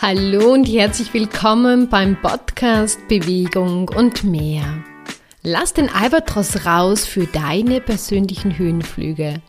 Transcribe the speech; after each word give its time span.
Hallo 0.00 0.52
und 0.52 0.66
herzlich 0.66 1.12
willkommen 1.12 1.88
beim 1.88 2.22
Podcast 2.22 3.00
Bewegung 3.08 3.88
und 3.88 4.22
mehr. 4.22 4.84
Lass 5.42 5.72
den 5.74 5.90
Albatros 5.90 6.64
raus 6.64 7.04
für 7.04 7.26
deine 7.26 7.80
persönlichen 7.80 8.56
Höhenflüge. 8.56 9.42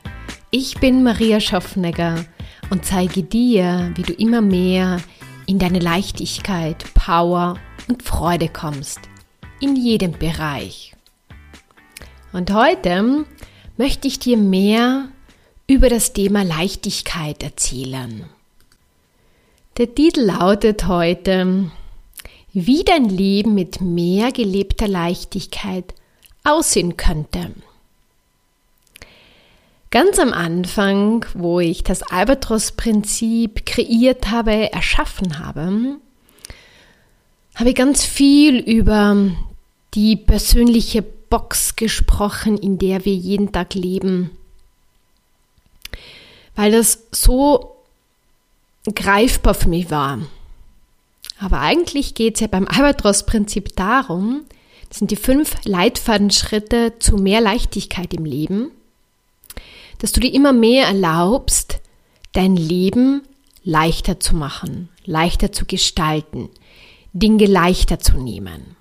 Ich 0.49 0.79
bin 0.79 1.03
Maria 1.03 1.39
Schaffnegger 1.39 2.25
und 2.71 2.83
zeige 2.83 3.21
dir, 3.21 3.91
wie 3.93 4.01
du 4.01 4.11
immer 4.13 4.41
mehr 4.41 4.99
in 5.45 5.59
deine 5.59 5.77
Leichtigkeit, 5.77 6.83
Power 6.95 7.59
und 7.87 8.01
Freude 8.01 8.49
kommst. 8.49 9.01
In 9.59 9.75
jedem 9.75 10.13
Bereich. 10.13 10.95
Und 12.33 12.51
heute 12.51 13.27
möchte 13.77 14.07
ich 14.07 14.17
dir 14.17 14.37
mehr 14.37 15.09
über 15.67 15.89
das 15.89 16.13
Thema 16.13 16.43
Leichtigkeit 16.43 17.43
erzählen. 17.43 18.25
Der 19.79 19.95
Titel 19.95 20.23
lautet 20.23 20.87
heute, 20.87 21.71
wie 22.51 22.83
dein 22.83 23.05
Leben 23.05 23.55
mit 23.55 23.79
mehr 23.79 24.33
gelebter 24.33 24.89
Leichtigkeit 24.89 25.93
aussehen 26.43 26.97
könnte. 26.97 27.53
Ganz 29.89 30.19
am 30.19 30.33
Anfang, 30.33 31.25
wo 31.33 31.61
ich 31.61 31.85
das 31.85 32.03
Albatros-Prinzip 32.03 33.65
kreiert 33.65 34.29
habe, 34.29 34.69
erschaffen 34.73 35.39
habe, 35.39 35.95
habe 37.55 37.69
ich 37.69 37.75
ganz 37.75 38.03
viel 38.03 38.57
über 38.57 39.31
die 39.93 40.17
persönliche 40.17 41.03
Box 41.03 41.77
gesprochen, 41.77 42.57
in 42.57 42.79
der 42.79 43.05
wir 43.05 43.15
jeden 43.15 43.53
Tag 43.53 43.75
leben. 43.75 44.31
Weil 46.57 46.73
das 46.73 47.07
so 47.13 47.78
greifbar 48.95 49.53
für 49.53 49.69
mich 49.69 49.91
war. 49.91 50.19
Aber 51.39 51.59
eigentlich 51.61 52.15
geht 52.15 52.35
es 52.35 52.41
ja 52.41 52.47
beim 52.47 52.67
Albatros-Prinzip 52.67 53.75
darum, 53.75 54.41
das 54.89 54.99
sind 54.99 55.11
die 55.11 55.15
fünf 55.15 55.55
Leitfadenschritte 55.65 56.93
zu 56.99 57.17
mehr 57.17 57.41
Leichtigkeit 57.41 58.13
im 58.13 58.25
Leben, 58.25 58.71
dass 59.99 60.11
du 60.11 60.19
dir 60.19 60.33
immer 60.33 60.51
mehr 60.51 60.87
erlaubst, 60.87 61.79
dein 62.33 62.55
Leben 62.55 63.21
leichter 63.63 64.19
zu 64.19 64.35
machen, 64.35 64.89
leichter 65.05 65.51
zu 65.51 65.65
gestalten, 65.65 66.49
Dinge 67.13 67.45
leichter 67.45 67.99
zu 67.99 68.17
nehmen. 68.17 68.75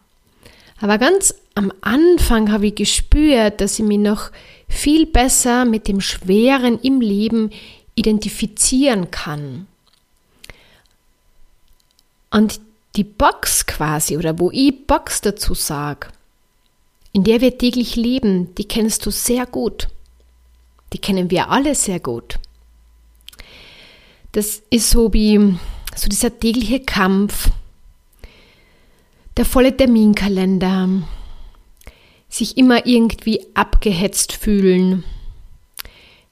Aber 0.80 0.98
ganz 0.98 1.34
am 1.54 1.72
Anfang 1.80 2.52
habe 2.52 2.68
ich 2.68 2.76
gespürt, 2.76 3.60
dass 3.60 3.78
ich 3.78 3.84
mich 3.84 3.98
noch 3.98 4.30
viel 4.68 5.06
besser 5.06 5.64
mit 5.64 5.88
dem 5.88 6.00
Schweren 6.00 6.78
im 6.80 7.00
Leben 7.00 7.50
identifizieren 7.94 9.10
kann. 9.10 9.66
Und 12.30 12.60
die 12.96 13.04
Box 13.04 13.66
quasi, 13.66 14.16
oder 14.16 14.38
wo 14.38 14.50
ich 14.50 14.86
Box 14.86 15.20
dazu 15.20 15.54
sage, 15.54 16.08
in 17.12 17.24
der 17.24 17.40
wir 17.40 17.56
täglich 17.56 17.96
leben, 17.96 18.54
die 18.56 18.66
kennst 18.66 19.06
du 19.06 19.10
sehr 19.10 19.46
gut. 19.46 19.88
Die 20.92 20.98
kennen 20.98 21.30
wir 21.30 21.50
alle 21.50 21.74
sehr 21.74 22.00
gut. 22.00 22.38
Das 24.32 24.62
ist 24.70 24.90
so 24.90 25.12
wie 25.12 25.56
so 25.94 26.08
dieser 26.08 26.38
tägliche 26.38 26.80
Kampf, 26.80 27.50
der 29.36 29.44
volle 29.44 29.76
Terminkalender, 29.76 30.88
sich 32.28 32.56
immer 32.58 32.86
irgendwie 32.86 33.46
abgehetzt 33.54 34.32
fühlen, 34.32 35.04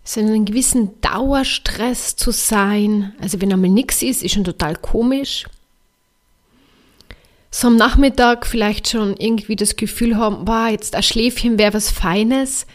so 0.05 0.21
in 0.21 0.27
einem 0.29 0.45
gewissen 0.45 1.01
Dauerstress 1.01 2.17
zu 2.17 2.31
sein. 2.33 3.15
Also 3.21 3.41
wenn 3.41 3.53
einmal 3.53 3.71
nichts 3.71 4.03
ist, 4.03 4.23
ist 4.23 4.35
schon 4.35 4.45
total 4.45 4.77
komisch 4.77 5.47
so 7.57 7.69
am 7.69 7.77
Nachmittag 7.77 8.47
vielleicht 8.47 8.91
schon 8.91 9.17
irgendwie 9.17 9.57
das 9.57 9.77
Gefühl 9.77 10.19
haben, 10.19 10.45
boah, 10.45 10.69
jetzt 10.69 10.95
ein 10.95 11.03
Schläfchen 11.03 11.59
wäre 11.59 11.73
was 11.73 11.91
Feines, 11.91 12.67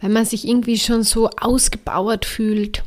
weil 0.00 0.08
man 0.08 0.24
sich 0.24 0.48
irgendwie 0.48 0.78
schon 0.78 1.02
so 1.02 1.28
ausgebauert 1.38 2.24
fühlt. 2.24 2.82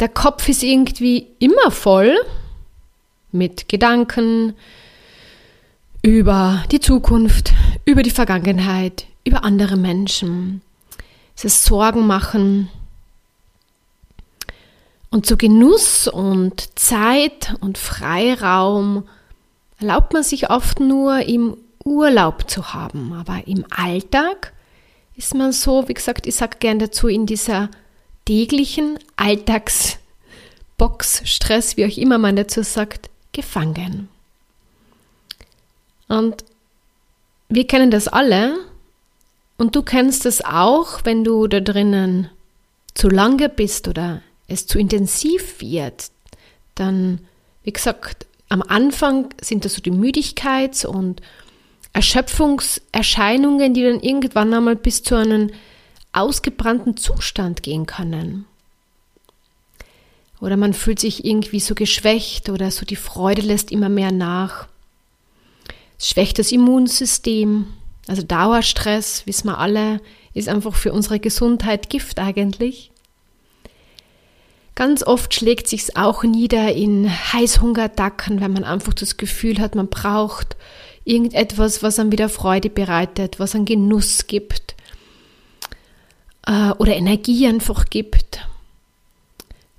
Der 0.00 0.08
Kopf 0.08 0.48
ist 0.48 0.64
irgendwie 0.64 1.28
immer 1.38 1.70
voll 1.70 2.16
mit 3.30 3.68
Gedanken 3.68 4.54
über 6.02 6.64
die 6.72 6.80
Zukunft, 6.80 7.52
über 7.84 8.02
die 8.02 8.10
Vergangenheit, 8.10 9.06
über 9.22 9.44
andere 9.44 9.76
Menschen. 9.76 10.62
Es 11.36 11.44
ist 11.44 11.64
Sorgen 11.64 12.08
machen, 12.08 12.70
und 15.12 15.24
zu 15.26 15.36
Genuss 15.36 16.08
und 16.08 16.76
Zeit 16.78 17.54
und 17.60 17.78
Freiraum 17.78 19.06
erlaubt 19.78 20.12
man 20.14 20.24
sich 20.24 20.50
oft 20.50 20.80
nur 20.80 21.20
im 21.20 21.56
Urlaub 21.84 22.50
zu 22.50 22.72
haben. 22.72 23.12
Aber 23.12 23.46
im 23.46 23.64
Alltag 23.70 24.52
ist 25.14 25.34
man 25.34 25.52
so, 25.52 25.86
wie 25.86 25.94
gesagt, 25.94 26.26
ich 26.26 26.34
sage 26.34 26.56
gerne 26.58 26.86
dazu, 26.86 27.06
in 27.08 27.26
dieser 27.26 27.68
täglichen 28.24 28.98
Alltagsbox-Stress, 29.16 31.76
wie 31.76 31.84
auch 31.84 31.98
immer 31.98 32.16
man 32.16 32.36
dazu 32.36 32.62
sagt, 32.62 33.10
gefangen. 33.32 34.08
Und 36.08 36.42
wir 37.50 37.66
kennen 37.66 37.90
das 37.90 38.08
alle 38.08 38.56
und 39.58 39.76
du 39.76 39.82
kennst 39.82 40.24
es 40.24 40.42
auch, 40.42 41.00
wenn 41.04 41.22
du 41.22 41.48
da 41.48 41.60
drinnen 41.60 42.30
zu 42.94 43.10
lange 43.10 43.50
bist 43.50 43.88
oder 43.88 44.22
es 44.52 44.66
zu 44.66 44.78
intensiv 44.78 45.60
wird, 45.60 46.10
dann, 46.74 47.20
wie 47.64 47.72
gesagt, 47.72 48.26
am 48.48 48.62
Anfang 48.62 49.30
sind 49.40 49.64
das 49.64 49.74
so 49.74 49.80
die 49.80 49.90
Müdigkeits- 49.90 50.86
und 50.86 51.22
Erschöpfungserscheinungen, 51.92 53.74
die 53.74 53.82
dann 53.82 54.00
irgendwann 54.00 54.52
einmal 54.54 54.76
bis 54.76 55.02
zu 55.02 55.14
einem 55.14 55.50
ausgebrannten 56.12 56.96
Zustand 56.96 57.62
gehen 57.62 57.86
können. 57.86 58.46
Oder 60.40 60.56
man 60.56 60.74
fühlt 60.74 61.00
sich 61.00 61.24
irgendwie 61.24 61.60
so 61.60 61.74
geschwächt 61.74 62.48
oder 62.48 62.70
so 62.70 62.84
die 62.84 62.96
Freude 62.96 63.42
lässt 63.42 63.70
immer 63.70 63.88
mehr 63.88 64.10
nach. 64.10 64.68
Es 65.98 66.08
schwächt 66.08 66.38
das 66.38 66.52
Immunsystem. 66.52 67.66
Also 68.08 68.22
Dauerstress, 68.22 69.26
wissen 69.26 69.48
wir 69.48 69.58
alle, 69.58 70.00
ist 70.34 70.48
einfach 70.48 70.74
für 70.74 70.92
unsere 70.92 71.20
Gesundheit 71.20 71.88
Gift 71.90 72.18
eigentlich. 72.18 72.91
Ganz 74.74 75.02
oft 75.02 75.34
schlägt 75.34 75.68
sich's 75.68 75.96
auch 75.96 76.22
nieder 76.22 76.72
in 76.74 77.10
Heißhungerattacken, 77.10 78.40
wenn 78.40 78.52
man 78.52 78.64
einfach 78.64 78.94
das 78.94 79.18
Gefühl 79.18 79.58
hat, 79.58 79.74
man 79.74 79.88
braucht 79.88 80.56
irgendetwas, 81.04 81.82
was 81.82 81.98
einem 81.98 82.12
wieder 82.12 82.28
Freude 82.28 82.70
bereitet, 82.70 83.38
was 83.38 83.54
einen 83.54 83.66
Genuss 83.66 84.26
gibt 84.26 84.74
äh, 86.46 86.70
oder 86.78 86.96
Energie 86.96 87.46
einfach 87.46 87.86
gibt. 87.86 88.46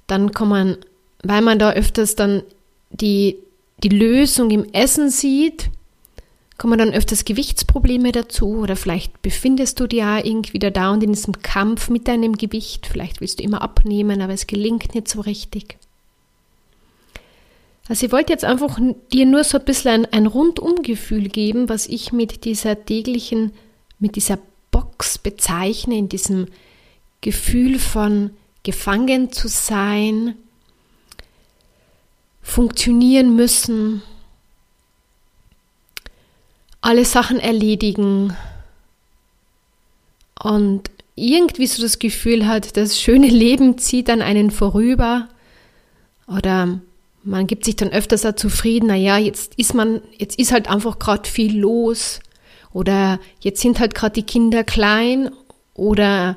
Dann 0.05 0.31
kann 0.31 0.49
man, 0.49 0.77
weil 1.23 1.41
man 1.41 1.59
da 1.59 1.71
öfters 1.71 2.15
dann 2.15 2.43
die, 2.91 3.37
die 3.83 3.89
Lösung 3.89 4.51
im 4.51 4.65
Essen 4.73 5.09
sieht, 5.09 5.69
kommen 6.63 6.79
dann 6.79 6.93
öfters 6.93 7.25
Gewichtsprobleme 7.25 8.13
dazu 8.13 8.59
oder 8.59 8.77
vielleicht 8.77 9.21
befindest 9.21 9.81
du 9.81 9.85
dich 9.85 9.99
ja 9.99 10.23
irgendwie 10.23 10.59
da 10.59 10.69
dauernd 10.69 11.03
in 11.03 11.11
diesem 11.11 11.41
Kampf 11.41 11.89
mit 11.89 12.07
deinem 12.07 12.37
Gewicht. 12.37 12.87
Vielleicht 12.87 13.19
willst 13.19 13.39
du 13.39 13.43
immer 13.43 13.61
abnehmen, 13.61 14.21
aber 14.21 14.31
es 14.31 14.47
gelingt 14.47 14.95
nicht 14.95 15.09
so 15.09 15.19
richtig. 15.19 15.75
Also 17.89 18.05
ich 18.05 18.13
wollte 18.13 18.31
jetzt 18.31 18.45
einfach 18.45 18.79
dir 19.11 19.25
nur 19.25 19.43
so 19.43 19.57
ein 19.57 19.65
bisschen 19.65 20.05
ein, 20.05 20.13
ein 20.13 20.25
Rundumgefühl 20.25 21.27
geben, 21.27 21.67
was 21.67 21.85
ich 21.85 22.13
mit 22.13 22.45
dieser 22.45 22.85
täglichen, 22.85 23.51
mit 23.99 24.15
dieser 24.15 24.39
Box 24.71 25.17
bezeichne, 25.17 25.97
in 25.97 26.07
diesem 26.07 26.47
Gefühl 27.19 27.77
von 27.77 28.29
gefangen 28.63 29.33
zu 29.33 29.49
sein, 29.49 30.35
funktionieren 32.41 33.35
müssen, 33.35 34.01
alle 36.83 37.05
Sachen 37.05 37.39
erledigen 37.39 38.35
und 40.41 40.91
irgendwie 41.15 41.67
so 41.67 41.81
das 41.81 41.97
Gefühl 41.97 42.45
hat, 42.45 42.75
das 42.75 42.99
schöne 42.99 43.27
Leben 43.27 43.77
zieht 43.77 44.09
an 44.09 44.21
einen 44.21 44.51
vorüber 44.51 45.29
oder 46.27 46.79
man 47.23 47.47
gibt 47.47 47.63
sich 47.63 47.77
dann 47.77 47.89
öfters 47.89 48.25
auch 48.25 48.35
zufrieden, 48.35 48.87
naja, 48.87 49.17
jetzt 49.17 49.53
ist 49.55 49.73
man, 49.73 50.01
jetzt 50.17 50.37
ist 50.37 50.51
halt 50.51 50.69
einfach 50.69 50.99
gerade 50.99 51.27
viel 51.27 51.57
los 51.57 52.19
oder 52.73 53.19
jetzt 53.39 53.61
sind 53.61 53.79
halt 53.79 53.95
gerade 53.95 54.15
die 54.15 54.23
Kinder 54.23 54.65
klein 54.65 55.29
oder 55.73 56.35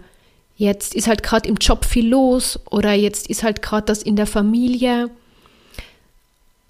jetzt 0.56 0.94
ist 0.94 1.08
halt 1.08 1.24
gerade 1.24 1.48
im 1.48 1.56
Job 1.56 1.84
viel 1.84 2.08
los 2.08 2.60
oder 2.70 2.92
jetzt 2.92 3.28
ist 3.28 3.42
halt 3.42 3.62
gerade 3.62 3.86
das 3.86 4.00
in 4.02 4.14
der 4.14 4.28
Familie. 4.28 5.10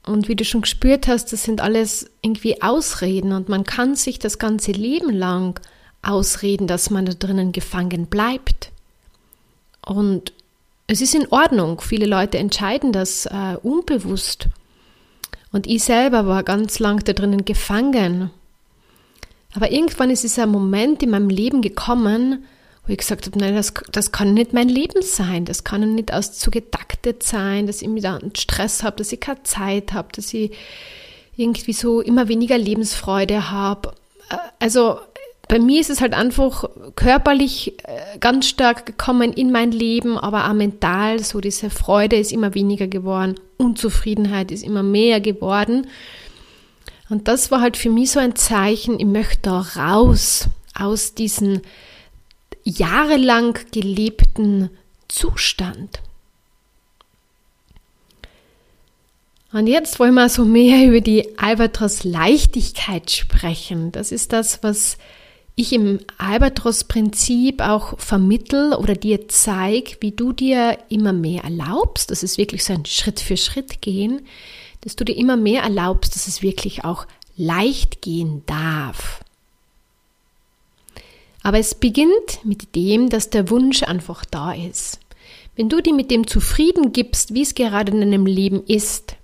Und 0.07 0.29
wie 0.29 0.37
du 0.37 0.45
schon 0.45 0.63
gespürt 0.63 1.09
hast, 1.09 1.33
das 1.33 1.43
sind 1.43 1.61
alles 1.61 2.09
irgendwie 2.23 2.63
Ausreden 2.63 3.33
und 3.33 3.49
man 3.49 3.65
kann 3.65 3.97
sich 3.97 4.19
das 4.19 4.39
ganze 4.39 4.73
Leben 4.73 5.11
lang 5.11 5.61
ausreden, 6.01 6.69
dass 6.69 6.91
man 6.91 7.05
da 7.07 7.13
drinnen 7.13 7.53
gefangen 7.53 8.07
bleibt. 8.07 8.71
Und 9.85 10.33
es 10.87 11.01
ist 11.01 11.15
in 11.15 11.27
Ordnung. 11.29 11.81
Viele 11.81 12.07
Leute 12.07 12.39
entscheiden 12.39 12.93
das 12.93 13.27
äh, 13.27 13.57
unbewusst. 13.63 14.47
Und 15.51 15.67
ich 15.67 15.83
selber 15.83 16.27
war 16.27 16.45
ganz 16.45 16.79
lang 16.79 17.05
da 17.05 17.13
drinnen 17.13 17.45
gefangen. 17.45 18.31
Aber 19.55 19.73
irgendwann 19.73 20.11
ist 20.11 20.23
dieser 20.23 20.47
Moment 20.47 21.03
in 21.03 21.11
meinem 21.11 21.31
Leben 21.31 21.63
gekommen, 21.63 22.45
wo 22.87 22.93
ich 22.93 22.99
gesagt 22.99 23.27
habe, 23.27 23.39
nein, 23.39 23.55
das, 23.55 23.75
das 23.91 24.13
kann 24.13 24.35
nicht 24.35 24.53
mein 24.53 24.69
Leben 24.69 25.03
sein. 25.03 25.45
Das 25.45 25.65
kann 25.65 25.95
nicht 25.95 26.13
aus 26.13 26.33
zu 26.39 26.51
getaktet 26.51 27.23
sein, 27.23 27.67
dass 27.67 27.83
ich 27.83 27.93
wieder 27.93 28.21
einen 28.21 28.35
Stress 28.37 28.83
habe, 28.83 28.97
dass 28.97 29.13
ich 29.13 29.21
keine 29.21 29.43
Zeit 29.43 29.93
habe, 29.93 30.09
dass 30.13 30.33
ich 30.33 30.53
irgendwie 31.37 31.73
so 31.73 32.01
immer 32.01 32.29
weniger 32.29 32.57
Lebensfreude 32.57 33.51
habe. 33.51 33.93
Äh, 34.31 34.37
also 34.61 34.99
bei 35.49 35.59
mir 35.59 35.81
ist 35.81 35.91
es 35.91 36.01
halt 36.01 36.15
einfach 36.15 36.69
körperlich 36.97 37.79
äh, 37.85 38.19
ganz 38.19 38.49
stark 38.49 38.87
gekommen 38.87 39.33
in 39.33 39.53
mein 39.53 39.71
Leben, 39.73 40.19
aber 40.19 40.49
auch 40.49 40.55
mental, 40.55 41.23
so 41.23 41.41
diese 41.41 41.71
Freude 41.71 42.17
ist 42.17 42.33
immer 42.33 42.55
weniger 42.55 42.89
geworden, 42.89 43.37
Unzufriedenheit 43.57 44.51
ist 44.51 44.65
immer 44.65 44.83
mehr 44.83 45.21
geworden. 45.21 45.87
Und 47.09 47.29
das 47.29 47.51
war 47.53 47.61
halt 47.61 47.77
für 47.77 47.91
mich 47.91 48.11
so 48.11 48.19
ein 48.19 48.35
Zeichen, 48.35 48.99
ich 48.99 49.07
möchte 49.07 49.43
da 49.43 49.61
raus 49.77 50.49
aus 50.75 51.15
diesem 51.15 51.63
jahrelang 52.67 53.59
gelebten 53.73 54.71
Zustand. 55.09 56.01
Und 59.53 59.69
jetzt 59.69 59.99
wollen 60.01 60.15
wir 60.15 60.29
so 60.29 60.45
mehr 60.45 60.87
über 60.87 61.01
die 61.01 61.39
Albatros 61.39 62.05
Leichtigkeit 62.05 63.11
sprechen. 63.11 63.93
Das 63.93 64.13
ist 64.13 64.33
das, 64.33 64.63
was 64.63 64.99
ich 65.55 65.73
im 65.73 66.01
Albatros-Prinzip 66.19 67.63
auch 67.63 67.99
vermittel 67.99 68.75
oder 68.75 68.95
dir 68.95 69.29
zeige, 69.29 69.97
wie 70.01 70.13
du 70.13 70.33
dir 70.35 70.77
immer 70.91 71.15
mehr 71.15 71.45
erlaubst, 71.45 72.11
das 72.11 72.23
ist 72.23 72.37
wirklich 72.37 72.63
so 72.65 72.75
ein 72.75 72.85
Schritt 72.85 73.21
für 73.21 73.39
Schritt 73.39 73.81
gehen, 73.81 74.27
dass 74.83 74.97
du 74.97 75.05
dir 75.05 75.17
immer 75.17 75.39
mehr 75.39 75.63
erlaubst, 75.63 76.15
dass 76.15 76.27
es 76.27 76.43
wirklich 76.43 76.85
auch 76.85 77.07
leicht 77.37 78.03
gehen 78.03 78.43
darf. 78.45 79.21
Aber 81.47 81.61
es 81.61 81.77
beginnt 81.77 82.41
mit 82.43 82.75
dem, 82.75 83.09
dass 83.09 83.31
der 83.31 83.51
Wunsch 83.51 83.85
einfach 83.85 84.25
da 84.25 84.53
ist. 84.53 84.99
Wenn 85.55 85.69
du 85.69 85.81
dir 85.81 85.95
mit 85.95 86.11
dem 86.11 86.27
zufrieden 86.27 86.93
gibst, 86.93 87.35
wie 87.35 87.43
es 87.43 87.55
gerade 87.55 87.93
in 87.93 88.01
deinem 88.01 88.27
Leben 88.27 88.65
ist, 88.67 89.15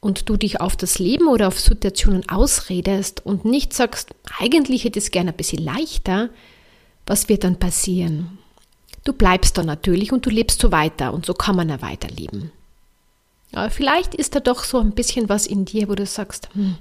und 0.00 0.28
du 0.28 0.36
dich 0.36 0.60
auf 0.60 0.74
das 0.74 0.98
Leben 0.98 1.28
oder 1.28 1.46
auf 1.46 1.60
Situationen 1.60 2.28
ausredest 2.28 3.24
und 3.24 3.44
nicht 3.44 3.72
sagst, 3.72 4.16
eigentlich 4.40 4.82
hätte 4.82 4.98
es 4.98 5.12
gerne 5.12 5.30
ein 5.30 5.36
bisschen 5.36 5.62
leichter, 5.62 6.30
was 7.06 7.28
wird 7.28 7.44
dann 7.44 7.60
passieren? 7.60 8.38
Du 9.04 9.12
bleibst 9.12 9.56
da 9.58 9.62
natürlich 9.62 10.10
und 10.10 10.26
du 10.26 10.30
lebst 10.30 10.60
so 10.60 10.72
weiter 10.72 11.14
und 11.14 11.24
so 11.24 11.34
kann 11.34 11.54
man 11.54 11.68
ja 11.68 11.80
weiterleben. 11.80 12.50
Aber 13.52 13.70
vielleicht 13.70 14.12
ist 14.16 14.34
da 14.34 14.40
doch 14.40 14.64
so 14.64 14.80
ein 14.80 14.90
bisschen 14.90 15.28
was 15.28 15.46
in 15.46 15.66
dir, 15.66 15.88
wo 15.88 15.94
du 15.94 16.04
sagst, 16.04 16.48
hm, 16.54 16.78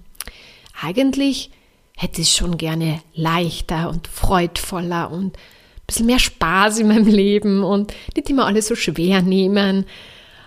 eigentlich 0.81 1.51
hätte 1.99 2.21
ich 2.21 2.31
schon 2.31 2.57
gerne 2.57 3.01
leichter 3.15 3.89
und 3.89 4.07
freudvoller 4.07 5.09
und 5.11 5.35
ein 5.35 5.85
bisschen 5.87 6.05
mehr 6.05 6.19
Spaß 6.19 6.79
in 6.79 6.87
meinem 6.87 7.07
Leben 7.07 7.63
und 7.63 7.91
nicht 8.15 8.29
immer 8.29 8.45
alles 8.45 8.67
so 8.67 8.75
schwer 8.75 9.23
nehmen 9.23 9.85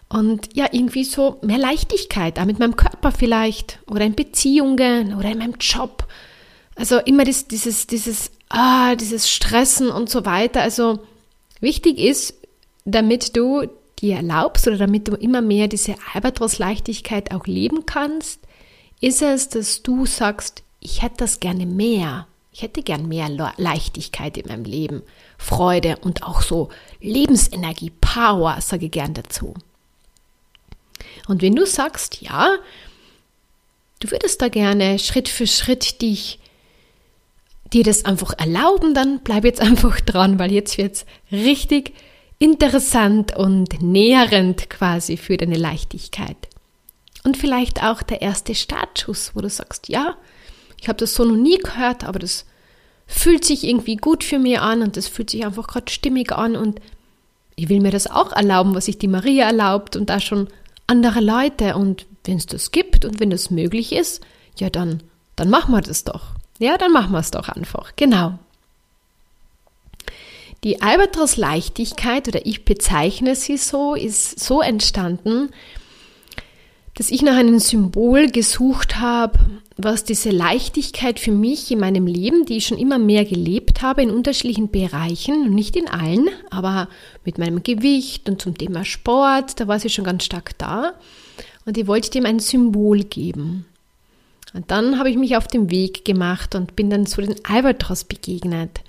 und 0.08 0.56
ja, 0.56 0.68
irgendwie 0.70 1.02
so 1.02 1.38
mehr 1.42 1.58
Leichtigkeit, 1.58 2.38
auch 2.38 2.44
mit 2.44 2.60
meinem 2.60 2.76
Körper 2.76 3.10
vielleicht 3.10 3.80
oder 3.88 4.04
in 4.04 4.14
Beziehungen 4.14 5.14
oder 5.14 5.30
in 5.30 5.38
meinem 5.38 5.56
Job. 5.58 6.06
Also 6.76 6.98
immer 6.98 7.24
das, 7.24 7.48
dieses, 7.48 7.88
dieses, 7.88 8.30
ah, 8.48 8.94
dieses 8.94 9.28
Stressen 9.28 9.90
und 9.90 10.08
so 10.08 10.24
weiter. 10.24 10.62
Also 10.62 11.00
wichtig 11.60 11.98
ist, 11.98 12.34
damit 12.84 13.36
du 13.36 13.66
dir 13.98 14.16
erlaubst 14.16 14.68
oder 14.68 14.78
damit 14.78 15.08
du 15.08 15.14
immer 15.14 15.42
mehr 15.42 15.66
diese 15.66 15.96
Albatros-Leichtigkeit 16.14 17.32
auch 17.32 17.46
leben 17.46 17.86
kannst, 17.86 18.40
ist 19.00 19.20
es, 19.20 19.48
dass 19.48 19.82
du 19.82 20.06
sagst, 20.06 20.62
ich 20.80 21.02
hätte 21.02 21.18
das 21.18 21.40
gerne 21.40 21.66
mehr. 21.66 22.26
Ich 22.52 22.62
hätte 22.62 22.82
gern 22.82 23.06
mehr 23.06 23.28
Leichtigkeit 23.56 24.36
in 24.36 24.48
meinem 24.48 24.64
Leben, 24.64 25.02
Freude 25.38 25.98
und 25.98 26.24
auch 26.24 26.42
so 26.42 26.68
Lebensenergie, 27.00 27.92
Power, 28.00 28.60
sage 28.60 28.86
ich 28.86 28.92
gern 28.92 29.14
dazu. 29.14 29.54
Und 31.28 31.42
wenn 31.42 31.54
du 31.54 31.64
sagst, 31.64 32.20
ja, 32.20 32.56
du 34.00 34.10
würdest 34.10 34.42
da 34.42 34.48
gerne 34.48 34.98
Schritt 34.98 35.28
für 35.28 35.46
Schritt 35.46 36.02
dich 36.02 36.40
dir 37.72 37.84
das 37.84 38.04
einfach 38.04 38.34
erlauben, 38.36 38.94
dann 38.94 39.20
bleib 39.20 39.44
jetzt 39.44 39.60
einfach 39.60 40.00
dran, 40.00 40.38
weil 40.38 40.50
jetzt 40.50 40.76
wird 40.76 40.96
es 40.96 41.06
richtig 41.30 41.94
interessant 42.40 43.36
und 43.36 43.80
nährend 43.80 44.70
quasi 44.70 45.16
für 45.16 45.36
deine 45.36 45.56
Leichtigkeit. 45.56 46.36
Und 47.22 47.36
vielleicht 47.36 47.82
auch 47.82 48.02
der 48.02 48.22
erste 48.22 48.54
Startschuss, 48.54 49.32
wo 49.34 49.40
du 49.40 49.50
sagst, 49.50 49.88
ja, 49.88 50.16
ich 50.80 50.88
habe 50.88 50.98
das 50.98 51.14
so 51.14 51.24
noch 51.24 51.36
nie 51.36 51.58
gehört, 51.58 52.04
aber 52.04 52.18
das 52.18 52.46
fühlt 53.06 53.44
sich 53.44 53.64
irgendwie 53.64 53.96
gut 53.96 54.24
für 54.24 54.38
mich 54.38 54.58
an 54.60 54.82
und 54.82 54.96
das 54.96 55.08
fühlt 55.08 55.30
sich 55.30 55.44
einfach 55.44 55.66
gerade 55.66 55.90
stimmig 55.90 56.32
an 56.32 56.56
und 56.56 56.80
ich 57.56 57.68
will 57.68 57.80
mir 57.80 57.90
das 57.90 58.06
auch 58.06 58.32
erlauben, 58.32 58.74
was 58.74 58.86
sich 58.86 58.96
die 58.96 59.08
Maria 59.08 59.46
erlaubt 59.46 59.94
und 59.94 60.08
da 60.08 60.18
schon 60.20 60.48
andere 60.86 61.20
Leute. 61.20 61.76
Und 61.76 62.06
wenn 62.24 62.38
es 62.38 62.46
das 62.46 62.70
gibt 62.70 63.04
und 63.04 63.20
wenn 63.20 63.28
das 63.28 63.50
möglich 63.50 63.92
ist, 63.92 64.22
ja, 64.56 64.70
dann, 64.70 65.02
dann 65.36 65.50
machen 65.50 65.74
wir 65.74 65.82
das 65.82 66.04
doch. 66.04 66.22
Ja, 66.58 66.78
dann 66.78 66.92
machen 66.92 67.12
wir 67.12 67.18
es 67.18 67.30
doch 67.30 67.50
einfach. 67.50 67.92
Genau. 67.96 68.38
Die 70.64 70.80
Albatros 70.80 71.36
Leichtigkeit, 71.36 72.28
oder 72.28 72.46
ich 72.46 72.64
bezeichne 72.64 73.34
sie 73.34 73.58
so, 73.58 73.94
ist 73.94 74.40
so 74.40 74.62
entstanden, 74.62 75.50
dass 76.94 77.10
ich 77.10 77.22
nach 77.22 77.36
einem 77.36 77.58
Symbol 77.58 78.30
gesucht 78.30 79.00
habe, 79.00 79.38
was 79.84 80.04
diese 80.04 80.30
Leichtigkeit 80.30 81.18
für 81.18 81.32
mich 81.32 81.70
in 81.70 81.80
meinem 81.80 82.06
Leben, 82.06 82.44
die 82.44 82.58
ich 82.58 82.66
schon 82.66 82.78
immer 82.78 82.98
mehr 82.98 83.24
gelebt 83.24 83.82
habe, 83.82 84.02
in 84.02 84.10
unterschiedlichen 84.10 84.70
Bereichen, 84.70 85.54
nicht 85.54 85.76
in 85.76 85.88
allen, 85.88 86.28
aber 86.50 86.88
mit 87.24 87.38
meinem 87.38 87.62
Gewicht 87.62 88.28
und 88.28 88.40
zum 88.40 88.56
Thema 88.56 88.84
Sport, 88.84 89.60
da 89.60 89.68
war 89.68 89.78
sie 89.78 89.90
schon 89.90 90.04
ganz 90.04 90.24
stark 90.24 90.56
da. 90.58 90.94
Und 91.66 91.78
ich 91.78 91.86
wollte 91.86 92.10
dem 92.10 92.26
ein 92.26 92.40
Symbol 92.40 93.04
geben. 93.04 93.66
Und 94.52 94.70
dann 94.70 94.98
habe 94.98 95.10
ich 95.10 95.16
mich 95.16 95.36
auf 95.36 95.46
den 95.46 95.70
Weg 95.70 96.04
gemacht 96.04 96.54
und 96.54 96.74
bin 96.74 96.90
dann 96.90 97.06
zu 97.06 97.20
den 97.20 97.36
Albatros 97.44 98.04
begegnet. 98.04 98.80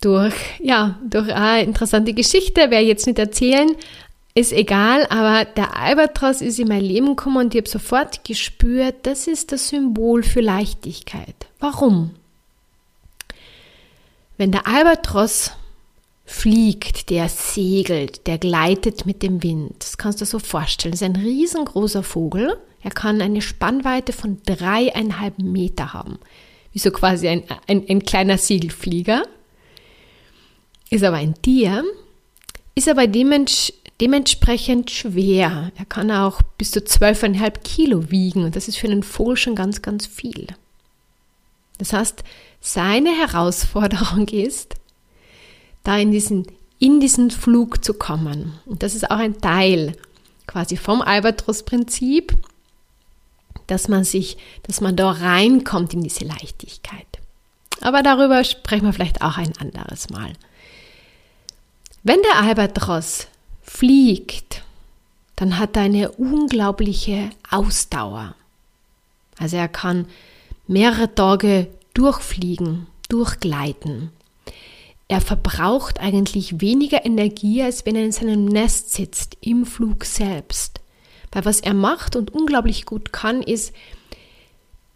Durch, 0.00 0.34
ja, 0.60 0.98
durch 1.08 1.32
eine 1.32 1.62
interessante 1.62 2.12
Geschichte, 2.12 2.70
werde 2.70 2.82
ich 2.82 2.88
jetzt 2.88 3.06
nicht 3.06 3.18
erzählen, 3.18 3.70
ist 4.36 4.52
egal, 4.52 5.06
aber 5.06 5.46
der 5.46 5.78
Albatros 5.78 6.42
ist 6.42 6.58
in 6.58 6.68
mein 6.68 6.82
Leben 6.82 7.16
gekommen 7.16 7.38
und 7.38 7.54
ich 7.54 7.58
habe 7.58 7.70
sofort 7.70 8.22
gespürt, 8.22 8.94
das 9.04 9.26
ist 9.26 9.50
das 9.50 9.70
Symbol 9.70 10.22
für 10.22 10.42
Leichtigkeit. 10.42 11.34
Warum? 11.58 12.10
Wenn 14.36 14.52
der 14.52 14.66
Albatros 14.66 15.52
fliegt, 16.26 17.08
der 17.08 17.30
segelt, 17.30 18.26
der 18.26 18.36
gleitet 18.36 19.06
mit 19.06 19.22
dem 19.22 19.42
Wind. 19.42 19.76
Das 19.78 19.96
kannst 19.96 20.20
du 20.20 20.26
dir 20.26 20.30
so 20.30 20.38
vorstellen. 20.38 20.92
Das 20.92 21.00
ist 21.00 21.08
ein 21.08 21.16
riesengroßer 21.16 22.02
Vogel. 22.02 22.58
Er 22.82 22.90
kann 22.90 23.22
eine 23.22 23.40
Spannweite 23.40 24.12
von 24.12 24.42
dreieinhalb 24.44 25.38
Meter 25.38 25.94
haben. 25.94 26.18
Wie 26.72 26.78
so 26.78 26.90
quasi 26.90 27.28
ein, 27.28 27.42
ein, 27.66 27.86
ein 27.88 28.02
kleiner 28.02 28.36
Segelflieger. 28.36 29.22
Ist 30.90 31.04
aber 31.04 31.16
ein 31.16 31.40
Tier, 31.40 31.84
ist 32.74 32.88
aber 32.88 33.06
dementsprechend 33.06 33.85
dementsprechend 34.00 34.90
schwer. 34.90 35.72
Er 35.76 35.84
kann 35.84 36.10
auch 36.10 36.42
bis 36.58 36.70
zu 36.70 36.80
12,5 36.80 37.58
Kilo 37.60 38.10
wiegen 38.10 38.44
und 38.44 38.56
das 38.56 38.68
ist 38.68 38.76
für 38.76 38.88
einen 38.88 39.02
Vogel 39.02 39.36
schon 39.36 39.54
ganz, 39.54 39.82
ganz 39.82 40.06
viel. 40.06 40.48
Das 41.78 41.92
heißt, 41.92 42.22
seine 42.60 43.10
Herausforderung 43.10 44.28
ist, 44.32 44.74
da 45.84 45.96
in 45.98 46.10
diesen, 46.10 46.46
in 46.78 47.00
diesen 47.00 47.30
Flug 47.30 47.84
zu 47.84 47.94
kommen. 47.94 48.58
Und 48.66 48.82
das 48.82 48.94
ist 48.94 49.10
auch 49.10 49.18
ein 49.18 49.40
Teil 49.40 49.96
quasi 50.46 50.76
vom 50.76 51.00
Albatros-Prinzip, 51.00 52.34
dass 53.66 53.88
man 53.88 54.04
sich, 54.04 54.36
dass 54.64 54.80
man 54.80 54.96
da 54.96 55.10
reinkommt 55.10 55.94
in 55.94 56.02
diese 56.02 56.24
Leichtigkeit. 56.24 57.06
Aber 57.80 58.02
darüber 58.02 58.42
sprechen 58.44 58.86
wir 58.86 58.92
vielleicht 58.92 59.22
auch 59.22 59.38
ein 59.38 59.52
anderes 59.58 60.08
Mal. 60.10 60.32
Wenn 62.02 62.22
der 62.22 62.42
Albatros 62.42 63.26
fliegt, 63.66 64.62
dann 65.34 65.58
hat 65.58 65.76
er 65.76 65.82
eine 65.82 66.12
unglaubliche 66.12 67.30
Ausdauer. 67.50 68.34
Also 69.38 69.56
er 69.56 69.68
kann 69.68 70.06
mehrere 70.66 71.14
Tage 71.14 71.68
durchfliegen, 71.92 72.86
durchgleiten. 73.08 74.10
Er 75.08 75.20
verbraucht 75.20 76.00
eigentlich 76.00 76.60
weniger 76.60 77.04
Energie, 77.04 77.62
als 77.62 77.86
wenn 77.86 77.96
er 77.96 78.04
in 78.04 78.12
seinem 78.12 78.46
Nest 78.46 78.92
sitzt, 78.92 79.36
im 79.40 79.66
Flug 79.66 80.04
selbst. 80.04 80.80
Weil 81.30 81.44
was 81.44 81.60
er 81.60 81.74
macht 81.74 82.16
und 82.16 82.32
unglaublich 82.32 82.86
gut 82.86 83.12
kann, 83.12 83.42
ist, 83.42 83.72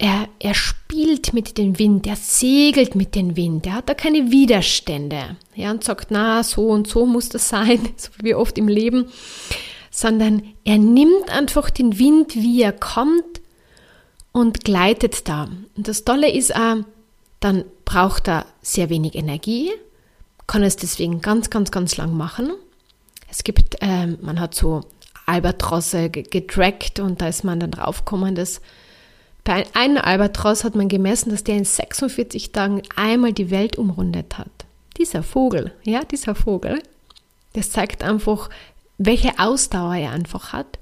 er, 0.01 0.29
er 0.39 0.55
spielt 0.55 1.35
mit 1.35 1.59
dem 1.59 1.79
Wind, 1.79 2.07
er 2.07 2.17
segelt 2.17 2.95
mit 2.95 3.15
dem 3.15 3.37
Wind, 3.37 3.67
er 3.67 3.75
hat 3.75 3.91
da 3.91 3.95
keine 3.95 4.31
Widerstände. 4.31 5.37
Ja, 5.55 5.71
und 5.71 5.85
sagt, 5.85 6.11
na, 6.11 6.43
so 6.43 6.69
und 6.69 6.89
so 6.89 7.05
muss 7.05 7.29
das 7.29 7.51
sein, 7.51 7.81
so 7.97 8.09
wie 8.23 8.35
oft 8.35 8.57
im 8.57 8.67
Leben, 8.67 9.11
sondern 9.91 10.43
er 10.65 10.79
nimmt 10.79 11.29
einfach 11.29 11.69
den 11.69 11.99
Wind, 11.99 12.35
wie 12.35 12.63
er 12.63 12.73
kommt 12.73 13.43
und 14.33 14.65
gleitet 14.65 15.29
da. 15.29 15.51
Und 15.77 15.87
das 15.87 16.05
Tolle 16.05 16.33
ist 16.33 16.57
auch, 16.57 16.77
dann 17.41 17.65
braucht 17.85 18.27
er 18.27 18.47
sehr 18.63 18.89
wenig 18.89 19.15
Energie, 19.15 19.71
kann 20.47 20.63
es 20.63 20.77
deswegen 20.77 21.21
ganz, 21.21 21.51
ganz, 21.51 21.71
ganz 21.71 21.99
lang 21.99 22.17
machen. 22.17 22.53
Es 23.31 23.45
gibt, 23.45 23.77
ähm, 23.83 24.17
man 24.23 24.41
hat 24.41 24.55
so 24.55 24.81
Albatrosse 25.27 26.09
getrackt 26.09 27.01
und 27.01 27.21
da 27.21 27.29
ist 27.29 27.45
man 27.45 27.61
dann 27.61 27.71
draufgekommen, 27.71 28.35
dass 28.35 28.63
bei 29.45 29.65
einem 29.75 29.99
Albatros 29.99 30.65
hat 30.65 30.75
man 30.75 30.89
gemessen, 30.89 31.31
dass 31.31 31.45
der 31.45 31.57
in 31.57 31.65
46 31.65 32.53
Tagen 32.53 32.83
einmal 32.97 33.33
die 33.33 33.51
Welt 33.51 33.79
umrundet 33.79 34.39
hat. 34.39 34.51
Dieser 34.99 35.23
Vogel, 35.23 35.73
ja, 35.83 36.05
dieser 36.05 36.35
Vogel, 36.35 36.83
das 37.55 37.71
zeigt 37.71 38.03
einfach, 38.03 38.51
welche 38.99 39.39
Ausdauer 39.39 39.97
er 39.97 40.13
einfach 40.13 40.53
hat. 40.53 40.79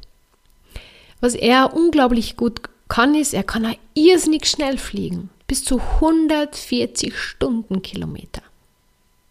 Was 1.20 1.34
er 1.34 1.74
unglaublich 1.74 2.36
gut 2.36 2.62
kann, 2.88 3.14
ist, 3.14 3.34
er 3.34 3.44
kann 3.44 3.66
auch 3.66 3.78
irrsinnig 3.94 4.46
schnell 4.46 4.78
fliegen. 4.78 5.30
Bis 5.46 5.64
zu 5.64 5.80
140 5.80 7.16
Stundenkilometer. 7.16 8.42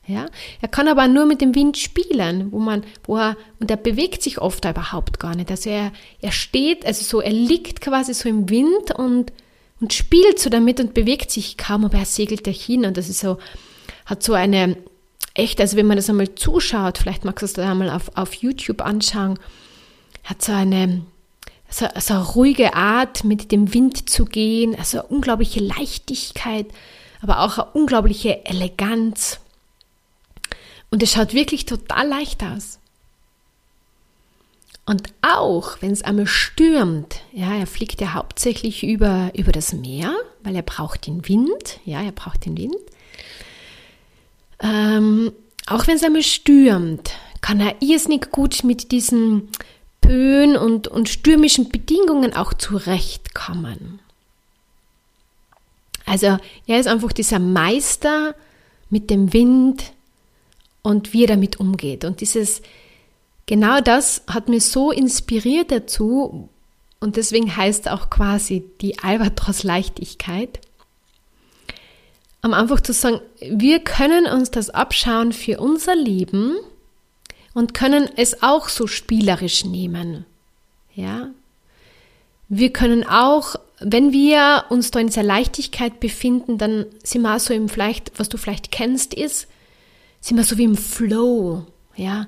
Ja, 0.07 0.27
er 0.61 0.69
kann 0.69 0.87
aber 0.87 1.09
nur 1.09 1.25
mit 1.25 1.41
dem 1.41 1.53
Wind 1.53 1.77
spielen, 1.77 2.53
wo 2.53 2.59
man, 2.59 2.85
wo 3.03 3.17
er, 3.17 3.35
und 3.59 3.69
er 3.69 3.75
bewegt 3.75 4.23
sich 4.23 4.39
oft 4.39 4.63
überhaupt 4.63 5.19
gar 5.19 5.35
nicht. 5.35 5.51
Also 5.51 5.69
er, 5.69 5.91
er 6.21 6.31
steht, 6.31 6.85
also 6.85 7.03
so, 7.03 7.19
er 7.19 7.33
liegt 7.33 7.81
quasi 7.81 8.13
so 8.13 8.29
im 8.29 8.49
Wind 8.49 8.91
und, 8.95 9.33
und 9.81 9.91
spielt 9.91 10.39
so 10.39 10.49
damit 10.49 10.79
und 10.79 10.93
bewegt 10.93 11.29
sich 11.29 11.57
kaum, 11.57 11.83
aber 11.83 11.97
er 11.97 12.05
segelt 12.05 12.47
dahin 12.47 12.85
und 12.85 12.95
das 12.95 13.09
ist 13.09 13.19
so, 13.19 13.37
hat 14.05 14.23
so 14.23 14.33
eine, 14.33 14.77
echt, 15.33 15.59
also 15.59 15.75
wenn 15.75 15.87
man 15.87 15.97
das 15.97 16.09
einmal 16.09 16.33
zuschaut, 16.35 16.97
vielleicht 16.97 17.25
magst 17.25 17.41
du 17.41 17.45
es 17.45 17.53
da 17.53 17.69
einmal 17.69 17.89
auf, 17.89 18.09
auf 18.15 18.33
YouTube 18.33 18.81
anschauen, 18.81 19.37
hat 20.23 20.41
so 20.41 20.53
eine, 20.53 21.01
so, 21.69 21.85
so 21.99 22.13
eine 22.13 22.23
ruhige 22.23 22.75
Art, 22.75 23.25
mit 23.25 23.51
dem 23.51 23.73
Wind 23.73 24.09
zu 24.09 24.23
gehen, 24.23 24.73
also 24.73 24.99
eine 24.99 25.07
unglaubliche 25.07 25.59
Leichtigkeit, 25.59 26.67
aber 27.21 27.41
auch 27.41 27.57
eine 27.57 27.67
unglaubliche 27.73 28.45
Eleganz. 28.45 29.41
Und 30.89 31.03
es 31.03 31.11
schaut 31.11 31.33
wirklich 31.33 31.65
total 31.65 32.07
leicht 32.07 32.43
aus. 32.43 32.79
Und 34.85 35.03
auch 35.21 35.81
wenn 35.81 35.91
es 35.91 36.01
einmal 36.01 36.27
stürmt, 36.27 37.21
ja, 37.33 37.53
er 37.53 37.67
fliegt 37.67 37.99
ja 37.99 38.13
hauptsächlich 38.13 38.83
über, 38.83 39.31
über 39.35 39.51
das 39.51 39.73
Meer, 39.73 40.15
weil 40.43 40.55
er 40.55 40.61
braucht 40.61 41.07
den 41.07 41.27
Wind, 41.27 41.79
ja, 41.83 42.01
er 42.01 42.13
braucht 42.13 42.45
den 42.45 42.57
Wind. 42.57 42.77
Ähm, 44.59 45.33
auch 45.65 45.85
wenn 45.87 45.97
es 45.97 46.03
einmal 46.03 46.23
stürmt, 46.23 47.11
kann 47.41 47.59
er 47.59 47.75
irrsinnig 47.81 48.31
gut 48.31 48.63
mit 48.63 48.93
diesen 48.93 49.49
Böen 49.99 50.55
und, 50.55 50.87
und 50.87 51.09
stürmischen 51.09 51.67
Bedingungen 51.67 52.33
auch 52.33 52.53
zurechtkommen. 52.53 53.99
Also 56.05 56.37
er 56.65 56.79
ist 56.79 56.87
einfach 56.87 57.11
dieser 57.11 57.39
Meister 57.39 58.35
mit 58.89 59.09
dem 59.09 59.33
Wind, 59.33 59.91
und 60.81 61.13
wie 61.13 61.23
er 61.23 61.27
damit 61.27 61.59
umgeht. 61.59 62.05
Und 62.05 62.21
dieses, 62.21 62.61
genau 63.45 63.81
das 63.81 64.23
hat 64.27 64.49
mir 64.49 64.61
so 64.61 64.91
inspiriert 64.91 65.71
dazu 65.71 66.49
und 66.99 67.15
deswegen 67.15 67.55
heißt 67.55 67.89
auch 67.89 68.09
quasi 68.09 68.63
die 68.81 68.99
Albatros-Leichtigkeit, 68.99 70.59
um 72.43 72.53
einfach 72.53 72.81
zu 72.81 72.93
sagen, 72.93 73.21
wir 73.39 73.79
können 73.79 74.25
uns 74.25 74.51
das 74.51 74.69
abschauen 74.69 75.33
für 75.33 75.59
unser 75.59 75.95
Leben 75.95 76.55
und 77.53 77.73
können 77.73 78.09
es 78.15 78.43
auch 78.43 78.69
so 78.69 78.87
spielerisch 78.87 79.65
nehmen. 79.65 80.25
Ja? 80.93 81.29
Wir 82.49 82.71
können 82.71 83.03
auch, 83.03 83.55
wenn 83.79 84.13
wir 84.13 84.65
uns 84.69 84.91
da 84.91 84.99
in 84.99 85.07
dieser 85.07 85.23
Leichtigkeit 85.23 85.99
befinden, 85.99 86.57
dann 86.57 86.85
sind 87.03 87.23
wir 87.23 87.39
so 87.39 87.53
im 87.53 87.67
vielleicht, 87.67 88.17
was 88.17 88.29
du 88.29 88.37
vielleicht 88.37 88.71
kennst, 88.71 89.13
ist, 89.13 89.47
sind 90.27 90.37
wir 90.37 90.43
so 90.43 90.57
wie 90.57 90.65
im 90.65 90.75
Flow, 90.75 91.65
ja. 91.95 92.27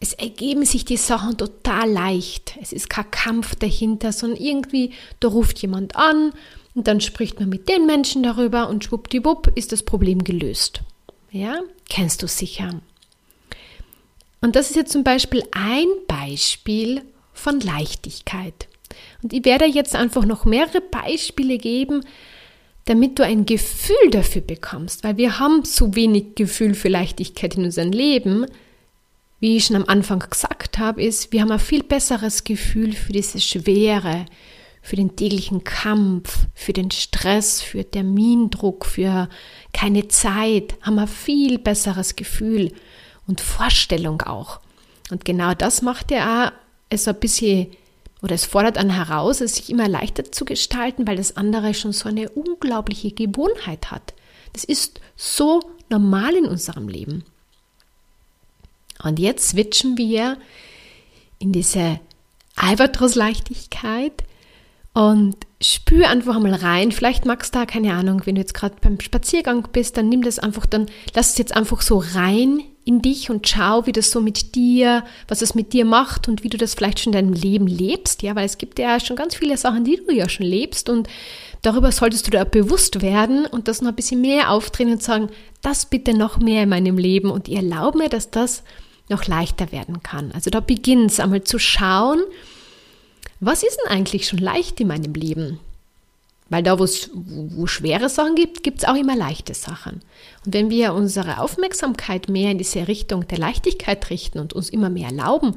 Es 0.00 0.12
ergeben 0.14 0.64
sich 0.64 0.84
die 0.84 0.96
Sachen 0.96 1.36
total 1.36 1.90
leicht. 1.90 2.56
Es 2.62 2.72
ist 2.72 2.88
kein 2.88 3.10
Kampf 3.10 3.56
dahinter, 3.56 4.12
sondern 4.12 4.40
irgendwie, 4.40 4.92
da 5.18 5.28
ruft 5.28 5.58
jemand 5.58 5.96
an 5.96 6.32
und 6.74 6.86
dann 6.86 7.00
spricht 7.00 7.40
man 7.40 7.48
mit 7.48 7.68
den 7.68 7.84
Menschen 7.84 8.22
darüber 8.22 8.68
und 8.68 8.84
schwuppdiwupp 8.84 9.52
ist 9.56 9.72
das 9.72 9.82
Problem 9.82 10.22
gelöst. 10.22 10.82
Ja, 11.32 11.60
kennst 11.88 12.22
du 12.22 12.28
sicher. 12.28 12.80
Und 14.40 14.54
das 14.54 14.70
ist 14.70 14.76
jetzt 14.76 14.92
zum 14.92 15.02
Beispiel 15.02 15.42
ein 15.50 15.88
Beispiel 16.06 17.02
von 17.32 17.58
Leichtigkeit. 17.60 18.68
Und 19.22 19.32
ich 19.32 19.44
werde 19.44 19.66
jetzt 19.66 19.96
einfach 19.96 20.24
noch 20.24 20.44
mehrere 20.44 20.80
Beispiele 20.80 21.58
geben, 21.58 22.04
damit 22.88 23.18
du 23.18 23.24
ein 23.24 23.44
Gefühl 23.44 24.10
dafür 24.10 24.40
bekommst, 24.40 25.04
weil 25.04 25.18
wir 25.18 25.38
haben 25.38 25.64
zu 25.64 25.94
wenig 25.94 26.36
Gefühl 26.36 26.74
für 26.74 26.88
Leichtigkeit 26.88 27.56
in 27.56 27.64
unserem 27.64 27.92
Leben. 27.92 28.46
Wie 29.40 29.56
ich 29.56 29.66
schon 29.66 29.76
am 29.76 29.84
Anfang 29.86 30.20
gesagt 30.20 30.78
habe, 30.78 31.02
ist, 31.02 31.30
wir 31.30 31.42
haben 31.42 31.52
ein 31.52 31.58
viel 31.58 31.82
besseres 31.82 32.44
Gefühl 32.44 32.94
für 32.94 33.12
diese 33.12 33.40
Schwere, 33.40 34.24
für 34.80 34.96
den 34.96 35.16
täglichen 35.16 35.64
Kampf, 35.64 36.46
für 36.54 36.72
den 36.72 36.90
Stress, 36.90 37.60
für 37.60 37.88
Termindruck, 37.88 38.86
für 38.86 39.28
keine 39.74 40.08
Zeit, 40.08 40.74
haben 40.80 40.94
wir 40.94 41.06
viel 41.06 41.58
besseres 41.58 42.16
Gefühl 42.16 42.72
und 43.26 43.42
Vorstellung 43.42 44.22
auch. 44.22 44.60
Und 45.10 45.26
genau 45.26 45.52
das 45.52 45.82
macht 45.82 46.10
ja 46.10 46.46
auch 46.46 46.52
es 46.88 47.06
ein 47.06 47.20
bisschen 47.20 47.68
oder 48.22 48.34
es 48.34 48.44
fordert 48.44 48.78
einen 48.78 48.90
heraus, 48.90 49.40
es 49.40 49.56
sich 49.56 49.70
immer 49.70 49.88
leichter 49.88 50.30
zu 50.32 50.44
gestalten, 50.44 51.06
weil 51.06 51.16
das 51.16 51.36
andere 51.36 51.74
schon 51.74 51.92
so 51.92 52.08
eine 52.08 52.28
unglaubliche 52.30 53.12
Gewohnheit 53.12 53.90
hat. 53.90 54.14
Das 54.52 54.64
ist 54.64 55.00
so 55.16 55.60
normal 55.88 56.34
in 56.34 56.46
unserem 56.46 56.88
Leben. 56.88 57.24
Und 59.02 59.18
jetzt 59.18 59.50
switchen 59.50 59.96
wir 59.96 60.38
in 61.38 61.52
diese 61.52 62.00
Albatros-Leichtigkeit 62.56 64.24
und 64.92 65.36
spür 65.62 66.08
einfach 66.08 66.40
mal 66.40 66.54
rein. 66.54 66.90
Vielleicht 66.90 67.24
magst 67.24 67.54
du 67.54 67.60
da, 67.60 67.66
keine 67.66 67.94
Ahnung, 67.94 68.22
wenn 68.24 68.34
du 68.34 68.40
jetzt 68.40 68.54
gerade 68.54 68.74
beim 68.80 68.98
Spaziergang 69.00 69.68
bist, 69.72 69.96
dann 69.96 70.08
nimm 70.08 70.22
das 70.22 70.40
einfach, 70.40 70.66
dann 70.66 70.86
lass 71.14 71.30
es 71.30 71.38
jetzt 71.38 71.54
einfach 71.54 71.82
so 71.82 72.02
rein 72.14 72.64
in 72.88 73.02
dich 73.02 73.28
und 73.28 73.46
schau, 73.46 73.84
wie 73.84 73.92
das 73.92 74.10
so 74.10 74.18
mit 74.18 74.54
dir, 74.54 75.04
was 75.28 75.42
es 75.42 75.54
mit 75.54 75.74
dir 75.74 75.84
macht 75.84 76.26
und 76.26 76.42
wie 76.42 76.48
du 76.48 76.56
das 76.56 76.72
vielleicht 76.72 77.00
schon 77.00 77.12
in 77.12 77.18
deinem 77.18 77.34
Leben 77.34 77.66
lebst, 77.66 78.22
ja, 78.22 78.34
weil 78.34 78.46
es 78.46 78.56
gibt 78.56 78.78
ja 78.78 78.98
schon 78.98 79.14
ganz 79.14 79.34
viele 79.34 79.58
Sachen, 79.58 79.84
die 79.84 79.96
du 79.96 80.10
ja 80.10 80.26
schon 80.26 80.46
lebst 80.46 80.88
und 80.88 81.06
darüber 81.60 81.92
solltest 81.92 82.32
du 82.32 82.40
auch 82.40 82.46
bewusst 82.46 83.02
werden 83.02 83.44
und 83.44 83.68
das 83.68 83.82
noch 83.82 83.90
ein 83.90 83.94
bisschen 83.94 84.22
mehr 84.22 84.50
aufdrehen 84.50 84.90
und 84.90 85.02
sagen, 85.02 85.28
das 85.60 85.84
bitte 85.84 86.14
noch 86.14 86.38
mehr 86.38 86.62
in 86.62 86.70
meinem 86.70 86.96
Leben 86.96 87.30
und 87.30 87.46
ich 87.48 87.56
erlaube 87.56 87.98
mir, 87.98 88.08
dass 88.08 88.30
das 88.30 88.62
noch 89.10 89.26
leichter 89.26 89.70
werden 89.70 90.02
kann. 90.02 90.32
Also 90.32 90.48
da 90.48 90.60
beginnt 90.60 91.10
es 91.10 91.20
einmal 91.20 91.44
zu 91.44 91.58
schauen, 91.58 92.22
was 93.38 93.64
ist 93.64 93.78
denn 93.84 93.92
eigentlich 93.92 94.26
schon 94.26 94.38
leicht 94.38 94.80
in 94.80 94.88
meinem 94.88 95.12
Leben? 95.12 95.60
Weil 96.50 96.62
da, 96.62 96.78
wo 96.78 96.84
es 96.84 97.10
schwere 97.66 98.08
Sachen 98.08 98.34
gibt, 98.34 98.62
gibt 98.62 98.78
es 98.78 98.88
auch 98.88 98.94
immer 98.94 99.14
leichte 99.14 99.52
Sachen. 99.52 100.00
Und 100.46 100.54
wenn 100.54 100.70
wir 100.70 100.94
unsere 100.94 101.40
Aufmerksamkeit 101.40 102.28
mehr 102.28 102.50
in 102.50 102.58
diese 102.58 102.88
Richtung 102.88 103.28
der 103.28 103.38
Leichtigkeit 103.38 104.08
richten 104.08 104.38
und 104.38 104.54
uns 104.54 104.70
immer 104.70 104.88
mehr 104.88 105.08
erlauben, 105.08 105.56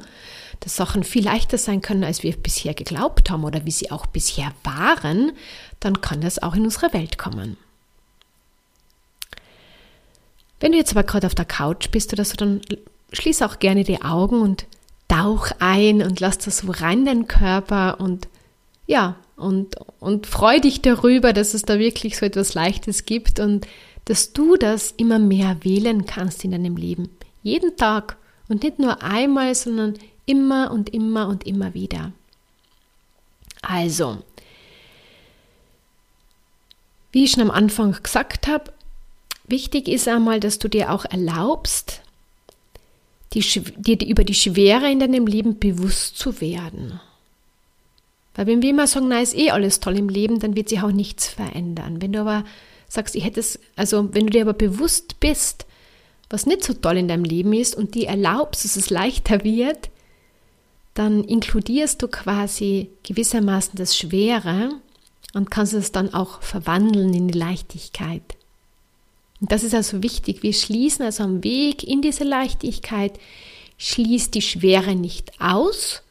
dass 0.60 0.76
Sachen 0.76 1.02
viel 1.02 1.24
leichter 1.24 1.56
sein 1.56 1.80
können, 1.80 2.04
als 2.04 2.22
wir 2.22 2.36
bisher 2.36 2.74
geglaubt 2.74 3.30
haben 3.30 3.44
oder 3.44 3.64
wie 3.64 3.70
sie 3.70 3.90
auch 3.90 4.06
bisher 4.06 4.52
waren, 4.64 5.32
dann 5.80 6.00
kann 6.02 6.20
das 6.20 6.42
auch 6.42 6.54
in 6.54 6.64
unsere 6.64 6.92
Welt 6.92 7.16
kommen. 7.16 7.56
Wenn 10.60 10.72
du 10.72 10.78
jetzt 10.78 10.92
aber 10.92 11.02
gerade 11.02 11.26
auf 11.26 11.34
der 11.34 11.44
Couch 11.44 11.90
bist 11.90 12.12
oder 12.12 12.24
so, 12.24 12.36
dann 12.36 12.60
schließ 13.12 13.42
auch 13.42 13.58
gerne 13.58 13.82
die 13.82 14.02
Augen 14.02 14.40
und 14.42 14.66
tauch 15.08 15.48
ein 15.58 16.02
und 16.02 16.20
lass 16.20 16.38
das 16.38 16.58
so 16.58 16.70
rein 16.70 17.00
in 17.00 17.04
deinen 17.06 17.28
Körper 17.28 17.98
und 17.98 18.28
ja, 18.86 19.16
und, 19.42 19.76
und 20.00 20.26
freu 20.26 20.60
dich 20.60 20.80
darüber, 20.80 21.32
dass 21.32 21.54
es 21.54 21.62
da 21.62 21.78
wirklich 21.78 22.16
so 22.16 22.26
etwas 22.26 22.54
Leichtes 22.54 23.04
gibt 23.04 23.40
und 23.40 23.66
dass 24.04 24.32
du 24.32 24.56
das 24.56 24.92
immer 24.92 25.18
mehr 25.18 25.58
wählen 25.62 26.06
kannst 26.06 26.44
in 26.44 26.52
deinem 26.52 26.76
Leben. 26.76 27.10
Jeden 27.42 27.76
Tag 27.76 28.16
und 28.48 28.62
nicht 28.62 28.78
nur 28.78 29.02
einmal, 29.02 29.54
sondern 29.54 29.94
immer 30.26 30.70
und 30.70 30.92
immer 30.92 31.28
und 31.28 31.46
immer 31.46 31.74
wieder. 31.74 32.12
Also, 33.60 34.18
wie 37.12 37.24
ich 37.24 37.32
schon 37.32 37.42
am 37.42 37.50
Anfang 37.50 37.96
gesagt 38.02 38.48
habe, 38.48 38.72
wichtig 39.46 39.88
ist 39.88 40.08
einmal, 40.08 40.40
dass 40.40 40.58
du 40.58 40.68
dir 40.68 40.90
auch 40.90 41.04
erlaubst, 41.04 42.02
die, 43.32 43.40
dir 43.40 44.06
über 44.06 44.24
die 44.24 44.34
Schwere 44.34 44.90
in 44.90 45.00
deinem 45.00 45.26
Leben 45.26 45.58
bewusst 45.58 46.18
zu 46.18 46.40
werden. 46.40 47.00
Weil 48.34 48.46
wenn 48.46 48.62
wir 48.62 48.70
immer 48.70 48.86
sagen, 48.86 49.08
na, 49.08 49.20
ist 49.20 49.36
eh 49.36 49.50
alles 49.50 49.80
toll 49.80 49.98
im 49.98 50.08
Leben, 50.08 50.40
dann 50.40 50.56
wird 50.56 50.68
sich 50.68 50.80
auch 50.80 50.92
nichts 50.92 51.28
verändern. 51.28 52.00
Wenn 52.00 52.12
du 52.12 52.20
aber 52.20 52.44
sagst, 52.88 53.14
ich 53.14 53.24
hätte 53.24 53.40
es, 53.40 53.58
also 53.76 54.14
wenn 54.14 54.26
du 54.26 54.32
dir 54.32 54.42
aber 54.42 54.54
bewusst 54.54 55.20
bist, 55.20 55.66
was 56.30 56.46
nicht 56.46 56.64
so 56.64 56.72
toll 56.72 56.96
in 56.96 57.08
deinem 57.08 57.24
Leben 57.24 57.52
ist 57.52 57.76
und 57.76 57.94
dir 57.94 58.08
erlaubst, 58.08 58.64
dass 58.64 58.76
es 58.76 58.90
leichter 58.90 59.44
wird, 59.44 59.90
dann 60.94 61.24
inkludierst 61.24 62.00
du 62.02 62.08
quasi 62.08 62.90
gewissermaßen 63.02 63.72
das 63.76 63.96
Schwere 63.96 64.70
und 65.34 65.50
kannst 65.50 65.72
es 65.74 65.92
dann 65.92 66.12
auch 66.12 66.42
verwandeln 66.42 67.14
in 67.14 67.28
die 67.28 67.38
Leichtigkeit. 67.38 68.22
Und 69.40 69.52
das 69.52 69.62
ist 69.64 69.74
also 69.74 70.02
wichtig. 70.02 70.42
Wir 70.42 70.52
schließen 70.52 71.04
also 71.04 71.24
am 71.24 71.42
Weg 71.42 71.82
in 71.82 72.00
diese 72.00 72.24
Leichtigkeit, 72.24 73.18
schließt 73.78 74.34
die 74.34 74.42
Schwere 74.42 74.94
nicht 74.94 75.40
aus, 75.40 76.02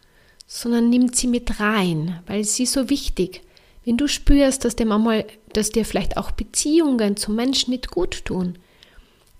sondern 0.54 0.90
nimmt 0.90 1.16
sie 1.16 1.28
mit 1.28 1.62
rein, 1.62 2.20
weil 2.28 2.44
sie 2.44 2.66
so 2.66 2.90
wichtig. 2.90 3.42
Wenn 3.86 3.96
du 3.96 4.10
spürst, 4.10 4.66
dass 4.66 4.76
dir 4.76 4.86
manchmal, 4.86 5.26
dass 5.54 5.70
dir 5.70 5.86
vielleicht 5.86 6.18
auch 6.18 6.32
Beziehungen 6.32 7.16
zu 7.16 7.32
Menschen 7.32 7.72
nicht 7.72 7.90
gut 7.90 8.26
tun, 8.26 8.58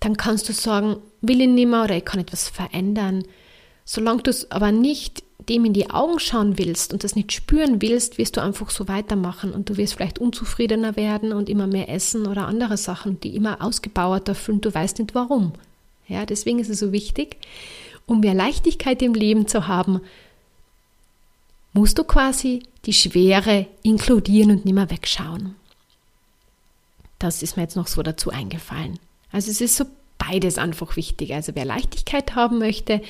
dann 0.00 0.16
kannst 0.16 0.48
du 0.48 0.54
sagen, 0.54 0.96
will 1.20 1.42
ich 1.42 1.48
nicht 1.48 1.68
mehr 1.68 1.84
oder 1.84 1.98
ich 1.98 2.06
kann 2.06 2.18
etwas 2.18 2.48
verändern. 2.48 3.24
Solange 3.84 4.22
du 4.22 4.30
es 4.30 4.50
aber 4.50 4.72
nicht 4.72 5.22
dem 5.50 5.66
in 5.66 5.74
die 5.74 5.90
Augen 5.90 6.18
schauen 6.18 6.56
willst 6.56 6.94
und 6.94 7.04
das 7.04 7.14
nicht 7.14 7.30
spüren 7.30 7.82
willst, 7.82 8.16
wirst 8.16 8.38
du 8.38 8.40
einfach 8.40 8.70
so 8.70 8.88
weitermachen 8.88 9.52
und 9.52 9.68
du 9.68 9.76
wirst 9.76 9.94
vielleicht 9.94 10.18
unzufriedener 10.18 10.96
werden 10.96 11.34
und 11.34 11.50
immer 11.50 11.66
mehr 11.66 11.90
essen 11.90 12.26
oder 12.26 12.46
andere 12.46 12.78
Sachen, 12.78 13.20
die 13.20 13.36
immer 13.36 13.62
ausgebauerter 13.62 14.34
fühlen, 14.34 14.62
du 14.62 14.72
weißt 14.72 14.98
nicht 14.98 15.14
warum. 15.14 15.52
Ja, 16.08 16.24
deswegen 16.24 16.58
ist 16.58 16.70
es 16.70 16.78
so 16.78 16.90
wichtig, 16.90 17.36
um 18.06 18.20
mehr 18.20 18.34
Leichtigkeit 18.34 19.02
im 19.02 19.12
Leben 19.12 19.46
zu 19.46 19.68
haben, 19.68 20.00
musst 21.72 21.98
du 21.98 22.04
quasi 22.04 22.62
die 22.84 22.92
Schwere 22.92 23.66
inkludieren 23.82 24.50
und 24.50 24.64
nicht 24.64 24.74
mehr 24.74 24.90
wegschauen. 24.90 25.54
Das 27.18 27.42
ist 27.42 27.56
mir 27.56 27.62
jetzt 27.62 27.76
noch 27.76 27.86
so 27.86 28.02
dazu 28.02 28.30
eingefallen. 28.30 28.98
Also 29.30 29.50
es 29.50 29.60
ist 29.60 29.76
so 29.76 29.84
beides 30.18 30.58
einfach 30.58 30.96
wichtig. 30.96 31.34
Also 31.34 31.52
wer 31.54 31.64
Leichtigkeit 31.64 32.34
haben 32.34 32.58
möchte, 32.58 33.00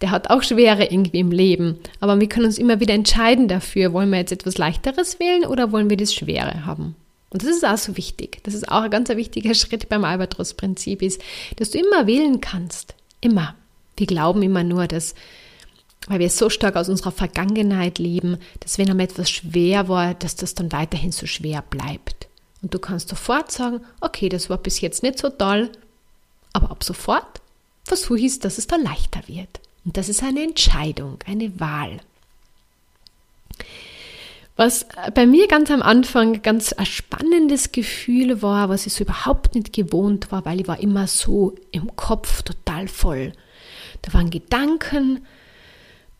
der 0.00 0.10
hat 0.10 0.30
auch 0.30 0.42
Schwere 0.42 0.86
irgendwie 0.86 1.20
im 1.20 1.32
Leben. 1.32 1.78
Aber 2.00 2.20
wir 2.20 2.28
können 2.28 2.46
uns 2.46 2.58
immer 2.58 2.80
wieder 2.80 2.94
entscheiden 2.94 3.48
dafür, 3.48 3.92
wollen 3.92 4.10
wir 4.10 4.18
jetzt 4.18 4.32
etwas 4.32 4.58
Leichteres 4.58 5.18
wählen 5.18 5.44
oder 5.44 5.72
wollen 5.72 5.90
wir 5.90 5.96
das 5.96 6.14
Schwere 6.14 6.66
haben. 6.66 6.96
Und 7.30 7.42
das 7.42 7.50
ist 7.50 7.64
auch 7.64 7.78
so 7.78 7.96
wichtig. 7.96 8.40
Das 8.42 8.54
ist 8.54 8.68
auch 8.68 8.82
ein 8.82 8.90
ganz 8.90 9.08
wichtiger 9.08 9.54
Schritt 9.54 9.88
beim 9.88 10.04
Albatros-Prinzip 10.04 11.02
ist, 11.02 11.20
dass 11.56 11.70
du 11.70 11.78
immer 11.78 12.06
wählen 12.06 12.40
kannst. 12.40 12.94
Immer. 13.20 13.54
Wir 13.96 14.06
glauben 14.06 14.42
immer 14.42 14.64
nur, 14.64 14.86
dass, 14.86 15.14
weil 16.06 16.18
wir 16.18 16.30
so 16.30 16.50
stark 16.50 16.76
aus 16.76 16.88
unserer 16.88 17.12
Vergangenheit 17.12 17.98
leben, 17.98 18.38
dass 18.60 18.78
wenn 18.78 18.90
einmal 18.90 19.06
etwas 19.06 19.30
schwer 19.30 19.88
war, 19.88 20.14
dass 20.14 20.36
das 20.36 20.54
dann 20.54 20.72
weiterhin 20.72 21.12
so 21.12 21.26
schwer 21.26 21.62
bleibt. 21.62 22.28
Und 22.62 22.74
du 22.74 22.78
kannst 22.78 23.08
sofort 23.08 23.50
sagen, 23.52 23.80
okay, 24.00 24.28
das 24.28 24.50
war 24.50 24.58
bis 24.58 24.80
jetzt 24.80 25.02
nicht 25.02 25.18
so 25.18 25.28
toll, 25.30 25.70
aber 26.52 26.70
ab 26.70 26.84
sofort 26.84 27.40
versuche 27.84 28.18
ich 28.18 28.26
es, 28.26 28.38
dass 28.38 28.58
es 28.58 28.66
da 28.66 28.76
leichter 28.76 29.20
wird. 29.26 29.60
Und 29.84 29.96
das 29.96 30.08
ist 30.08 30.22
eine 30.22 30.42
Entscheidung, 30.42 31.18
eine 31.26 31.58
Wahl. 31.58 32.00
Was 34.56 34.86
bei 35.14 35.24
mir 35.26 35.48
ganz 35.48 35.70
am 35.70 35.80
Anfang 35.80 36.42
ganz 36.42 36.74
ein 36.74 36.84
spannendes 36.84 37.72
Gefühl 37.72 38.42
war, 38.42 38.68
was 38.68 38.86
ich 38.86 38.92
so 38.92 39.04
überhaupt 39.04 39.54
nicht 39.54 39.72
gewohnt 39.72 40.30
war, 40.32 40.44
weil 40.44 40.60
ich 40.60 40.68
war 40.68 40.80
immer 40.80 41.06
so 41.06 41.54
im 41.72 41.96
Kopf 41.96 42.42
total 42.42 42.86
voll. 42.86 43.32
Da 44.02 44.12
waren 44.12 44.28
Gedanken, 44.28 45.24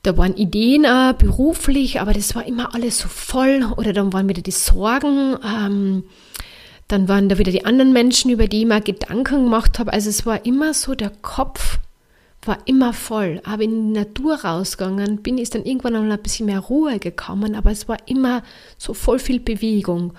da 0.02 0.16
waren 0.16 0.36
Ideen 0.36 0.86
auch 0.86 1.12
beruflich, 1.12 2.00
aber 2.00 2.12
das 2.12 2.34
war 2.34 2.46
immer 2.46 2.74
alles 2.74 2.98
so 2.98 3.08
voll. 3.08 3.66
Oder 3.76 3.92
dann 3.92 4.12
waren 4.12 4.28
wieder 4.28 4.42
die 4.42 4.50
Sorgen. 4.50 5.36
Ähm, 5.44 6.04
dann 6.88 7.08
waren 7.08 7.28
da 7.28 7.38
wieder 7.38 7.52
die 7.52 7.64
anderen 7.64 7.92
Menschen, 7.92 8.30
über 8.30 8.46
die 8.46 8.62
ich 8.62 8.66
mir 8.66 8.80
Gedanken 8.80 9.44
gemacht 9.44 9.78
habe. 9.78 9.92
Also 9.92 10.08
es 10.08 10.24
war 10.24 10.44
immer 10.46 10.74
so, 10.74 10.94
der 10.94 11.12
Kopf 11.22 11.78
war 12.42 12.58
immer 12.64 12.92
voll. 12.92 13.40
Aber 13.44 13.62
in 13.62 13.92
die 13.92 13.98
Natur 13.98 14.36
rausgegangen 14.36 15.22
bin, 15.22 15.38
ist 15.38 15.54
dann 15.54 15.64
irgendwann 15.64 15.92
noch 15.92 16.02
ein 16.02 16.22
bisschen 16.22 16.46
mehr 16.46 16.60
Ruhe 16.60 16.98
gekommen, 16.98 17.54
aber 17.54 17.70
es 17.70 17.86
war 17.86 17.98
immer 18.06 18.42
so 18.78 18.94
voll 18.94 19.18
viel 19.18 19.40
Bewegung. 19.40 20.14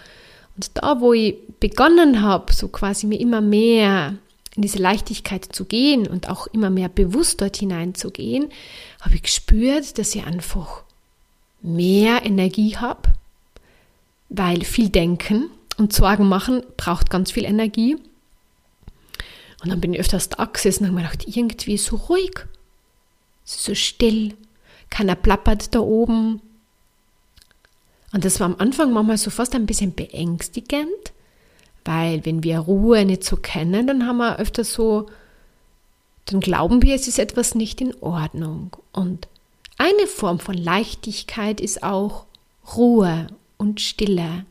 Und 0.56 0.72
da, 0.76 1.02
wo 1.02 1.14
ich 1.14 1.38
begonnen 1.60 2.22
habe, 2.22 2.54
so 2.54 2.68
quasi 2.68 3.08
mir 3.08 3.20
immer 3.20 3.42
mehr 3.42 4.16
in 4.56 4.62
diese 4.62 4.80
Leichtigkeit 4.80 5.46
zu 5.46 5.66
gehen 5.66 6.08
und 6.08 6.30
auch 6.30 6.48
immer 6.48 6.70
mehr 6.70 6.90
bewusst 6.90 7.42
dort 7.42 7.58
hineinzugehen, 7.58 8.50
habe 9.02 9.16
ich 9.16 9.24
gespürt, 9.24 9.98
dass 9.98 10.16
ich 10.16 10.26
einfach 10.26 10.84
mehr 11.62 12.26
Energie 12.26 12.78
habe, 12.78 13.14
weil 14.30 14.64
viel 14.64 14.90
Denken, 14.90 15.50
und 15.82 15.94
Sorgen 15.94 16.30
machen 16.30 16.64
braucht 16.78 17.10
ganz 17.10 17.32
viel 17.32 17.44
Energie. 17.44 17.96
Und 19.64 19.70
dann 19.70 19.82
bin 19.82 19.94
ich 19.94 20.00
öfters 20.00 20.30
da 20.30 20.46
gesessen 20.46 20.84
und 20.84 20.90
habe 20.92 21.02
mir 21.02 21.10
gedacht, 21.10 21.36
irgendwie 21.36 21.78
so 21.78 21.96
ruhig, 21.96 22.32
so 23.44 23.76
still, 23.76 24.36
keiner 24.90 25.16
plappert 25.16 25.74
da 25.76 25.80
oben. 25.80 26.42
Und 28.14 28.26
das 28.26 28.40
war 28.40 28.46
am 28.46 28.56
Anfang 28.58 28.92
manchmal 28.92 29.18
so 29.18 29.30
fast 29.30 29.56
ein 29.56 29.66
bisschen 29.66 29.94
beängstigend, 29.94 31.14
weil 31.86 32.26
wenn 32.26 32.44
wir 32.44 32.60
Ruhe 32.60 33.06
nicht 33.06 33.24
so 33.24 33.38
kennen, 33.38 33.88
dann 33.88 34.06
haben 34.06 34.18
wir 34.18 34.38
öfter 34.38 34.64
so, 34.64 35.08
dann 36.26 36.40
glauben 36.40 36.82
wir, 36.82 36.96
es 36.96 37.08
ist 37.08 37.20
etwas 37.20 37.56
nicht 37.56 37.82
in 37.82 37.94
Ordnung. 38.02 38.76
Und 38.92 39.28
eine 39.78 40.08
Form 40.08 40.40
von 40.40 40.56
Leichtigkeit 40.56 41.60
ist 41.60 41.84
auch 41.84 42.26
Ruhe 42.76 43.28
und 43.58 43.82
Stille 43.82 44.46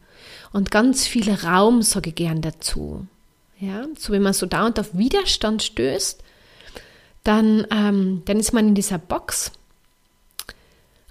und 0.53 0.71
ganz 0.71 1.07
viel 1.07 1.31
Raum, 1.33 1.83
sage 1.83 2.11
ich 2.11 2.17
gern 2.17 2.43
dazu. 2.43 3.07
Ja, 3.59 3.87
so 3.99 4.13
wenn 4.13 4.23
man 4.23 4.33
so 4.33 4.47
dauernd 4.47 4.81
auf 4.81 4.97
Widerstand 4.97 5.63
stößt, 5.63 6.23
dann, 7.25 7.67
ähm, 7.71 8.23
dann 8.25 8.41
ist 8.41 8.53
man 8.53 8.69
in 8.69 8.75
dieser 8.75 8.99
Box. 8.99 9.53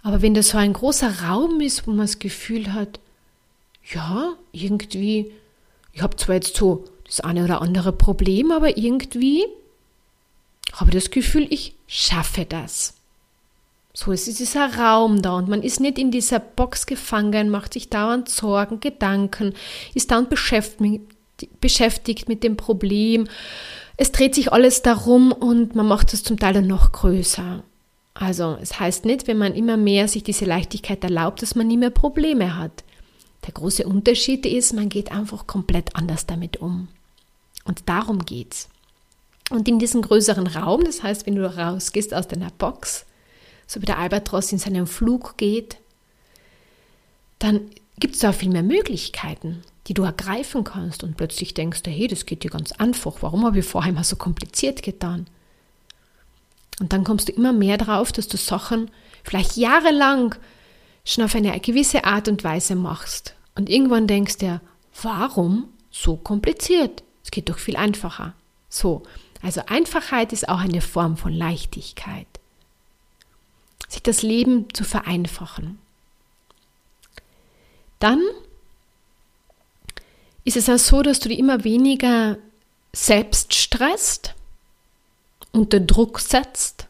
Aber 0.01 0.21
wenn 0.21 0.33
das 0.33 0.49
so 0.49 0.57
ein 0.57 0.73
großer 0.73 1.21
Raum 1.23 1.61
ist, 1.61 1.85
wo 1.85 1.91
man 1.91 2.01
das 2.01 2.19
Gefühl 2.19 2.73
hat, 2.73 2.99
ja, 3.93 4.33
irgendwie, 4.51 5.31
ich 5.93 6.01
habe 6.01 6.17
zwar 6.17 6.35
jetzt 6.35 6.55
so 6.55 6.85
das 7.05 7.19
eine 7.19 7.43
oder 7.43 7.61
andere 7.61 7.91
Problem, 7.91 8.51
aber 8.51 8.77
irgendwie 8.77 9.45
habe 10.73 10.91
das 10.91 11.12
Gefühl, 11.12 11.47
ich 11.49 11.75
schaffe 11.88 12.45
das. 12.45 12.95
So, 13.93 14.12
es 14.12 14.27
ist 14.27 14.39
dieser 14.39 14.75
Raum 14.75 15.21
da 15.21 15.36
und 15.36 15.49
man 15.49 15.63
ist 15.63 15.79
nicht 15.79 15.97
in 15.97 16.12
dieser 16.12 16.39
Box 16.39 16.86
gefangen, 16.86 17.49
macht 17.49 17.73
sich 17.73 17.89
dauernd 17.89 18.29
Sorgen, 18.29 18.79
Gedanken, 18.79 19.53
ist 19.93 20.13
beschäftigt, 20.29 21.01
beschäftigt 21.60 22.29
mit 22.29 22.43
dem 22.43 22.55
Problem. 22.55 23.27
Es 23.97 24.12
dreht 24.12 24.36
sich 24.36 24.53
alles 24.53 24.84
darum 24.84 25.32
und 25.32 25.75
man 25.75 25.88
macht 25.88 26.13
es 26.13 26.23
zum 26.23 26.38
Teil 26.39 26.53
dann 26.53 26.67
noch 26.67 26.91
größer. 26.91 27.63
Also, 28.13 28.58
es 28.62 28.79
heißt 28.79 29.05
nicht, 29.05 29.27
wenn 29.27 29.38
man 29.38 29.53
immer 29.53 29.75
mehr 29.75 30.08
sich 30.08 30.23
diese 30.23 30.45
Leichtigkeit 30.45 31.03
erlaubt, 31.03 31.41
dass 31.41 31.55
man 31.55 31.67
nie 31.67 31.77
mehr 31.77 31.89
Probleme 31.89 32.58
hat. 32.58 32.84
Der 33.45 33.53
große 33.53 33.86
Unterschied 33.86 34.45
ist, 34.45 34.73
man 34.73 34.89
geht 34.89 35.12
einfach 35.12 35.47
komplett 35.47 35.95
anders 35.95 36.25
damit 36.25 36.58
um. 36.58 36.89
Und 37.63 37.88
darum 37.88 38.19
geht's. 38.25 38.68
Und 39.49 39.67
in 39.67 39.79
diesem 39.79 40.01
größeren 40.01 40.47
Raum, 40.47 40.83
das 40.83 41.01
heißt, 41.01 41.25
wenn 41.25 41.35
du 41.35 41.45
rausgehst 41.45 42.13
aus 42.13 42.27
deiner 42.27 42.51
Box, 42.51 43.05
so 43.67 43.81
wie 43.81 43.85
der 43.85 43.97
Albatros 43.97 44.51
in 44.51 44.59
seinen 44.59 44.88
Flug 44.88 45.38
geht, 45.38 45.77
dann 47.39 47.69
gibt 47.99 48.15
es 48.15 48.21
da 48.21 48.31
viel 48.31 48.49
mehr 48.49 48.63
Möglichkeiten, 48.63 49.63
die 49.88 49.93
du 49.93 50.03
ergreifen 50.03 50.63
kannst 50.63 51.03
und 51.03 51.17
plötzlich 51.17 51.53
denkst 51.53 51.83
du, 51.83 51.89
hey, 51.91 52.07
das 52.07 52.25
geht 52.25 52.43
dir 52.43 52.51
ganz 52.51 52.71
einfach, 52.73 53.17
warum 53.21 53.45
habe 53.45 53.59
ich 53.59 53.65
vorher 53.65 53.91
immer 53.91 54.03
so 54.03 54.15
kompliziert 54.15 54.83
getan? 54.83 55.27
Und 56.79 56.93
dann 56.93 57.03
kommst 57.03 57.27
du 57.27 57.33
immer 57.33 57.53
mehr 57.53 57.77
drauf, 57.77 58.12
dass 58.12 58.27
du 58.27 58.38
Sachen 58.38 58.89
vielleicht 59.23 59.57
jahrelang 59.57 60.35
schon 61.05 61.23
auf 61.23 61.35
eine 61.35 61.59
gewisse 61.59 62.05
Art 62.05 62.27
und 62.27 62.43
Weise 62.43 62.75
machst. 62.75 63.35
Und 63.55 63.69
irgendwann 63.69 64.07
denkst 64.07 64.38
du, 64.38 64.62
warum 65.01 65.69
so 65.91 66.15
kompliziert? 66.15 67.03
Es 67.23 67.31
geht 67.31 67.49
doch 67.49 67.59
viel 67.59 67.75
einfacher. 67.75 68.33
So, 68.69 69.03
also 69.41 69.62
Einfachheit 69.67 70.34
ist 70.34 70.49
auch 70.49 70.60
eine 70.60 70.82
Form 70.82 71.17
von 71.17 71.34
Leichtigkeit 71.34 72.28
sich 73.89 74.04
das 74.04 74.21
Leben 74.21 74.67
zu 74.73 74.84
vereinfachen. 74.84 75.80
Dann 77.97 78.21
ist 80.45 80.56
es 80.56 80.69
auch 80.69 80.78
so, 80.78 81.02
dass 81.02 81.19
du 81.19 81.30
dich 81.30 81.39
immer 81.39 81.63
weniger 81.63 82.38
selbst 82.93 83.54
stresst, 83.54 84.36
unter 85.52 85.80
Druck 85.80 86.19
setzt 86.19 86.88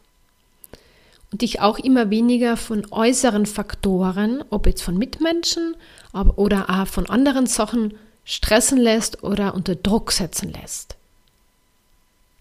und 1.32 1.42
dich 1.42 1.60
auch 1.60 1.78
immer 1.78 2.10
weniger 2.10 2.56
von 2.56 2.86
äußeren 2.90 3.46
Faktoren, 3.46 4.44
ob 4.50 4.66
jetzt 4.66 4.82
von 4.82 4.96
Mitmenschen 4.96 5.74
oder 6.12 6.68
auch 6.68 6.86
von 6.86 7.08
anderen 7.08 7.46
Sachen, 7.46 7.94
stressen 8.24 8.78
lässt 8.78 9.24
oder 9.24 9.54
unter 9.54 9.74
Druck 9.74 10.12
setzen 10.12 10.52
lässt. 10.52 10.96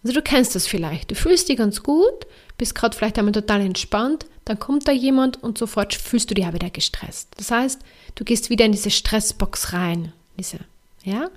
Also 0.03 0.13
du 0.13 0.21
kennst 0.21 0.55
das 0.55 0.67
vielleicht. 0.67 1.11
Du 1.11 1.15
fühlst 1.15 1.49
dich 1.49 1.57
ganz 1.57 1.83
gut, 1.83 2.25
bist 2.57 2.75
gerade 2.75 2.95
vielleicht 2.95 3.17
einmal 3.17 3.33
total 3.33 3.61
entspannt, 3.61 4.25
dann 4.45 4.59
kommt 4.59 4.87
da 4.87 4.91
jemand 4.91 5.43
und 5.43 5.57
sofort 5.57 5.93
fühlst 5.93 6.29
du 6.29 6.33
dich 6.33 6.45
auch 6.45 6.53
wieder 6.53 6.69
gestresst. 6.69 7.29
Das 7.37 7.51
heißt, 7.51 7.81
du 8.15 8.23
gehst 8.23 8.49
wieder 8.49 8.65
in 8.65 8.71
diese 8.71 8.89
Stressbox 8.89 9.73
rein. 9.73 10.13
Diese, 10.37 10.59
ja? 11.03 11.29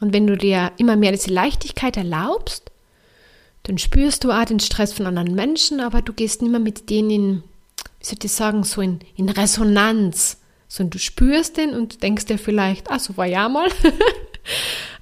Und 0.00 0.12
wenn 0.12 0.26
du 0.26 0.36
dir 0.36 0.72
immer 0.78 0.96
mehr 0.96 1.12
diese 1.12 1.30
Leichtigkeit 1.30 1.96
erlaubst, 1.96 2.70
dann 3.64 3.78
spürst 3.78 4.24
du 4.24 4.32
auch 4.32 4.44
den 4.44 4.60
Stress 4.60 4.92
von 4.92 5.06
anderen 5.06 5.34
Menschen, 5.34 5.80
aber 5.80 6.02
du 6.02 6.12
gehst 6.12 6.42
nicht 6.42 6.50
mehr 6.50 6.60
mit 6.60 6.90
denen 6.90 7.10
in, 7.10 7.42
wie 8.00 8.06
soll 8.06 8.18
ich 8.22 8.32
sagen, 8.32 8.64
so 8.64 8.80
in, 8.80 9.00
in 9.16 9.28
Resonanz. 9.28 10.38
Sondern 10.68 10.90
du 10.90 10.98
spürst 10.98 11.58
den 11.58 11.74
und 11.74 12.02
denkst 12.02 12.26
dir 12.26 12.38
vielleicht, 12.38 12.90
ah, 12.90 12.98
so 12.98 13.16
war 13.16 13.26
ja 13.26 13.48
mal. 13.48 13.68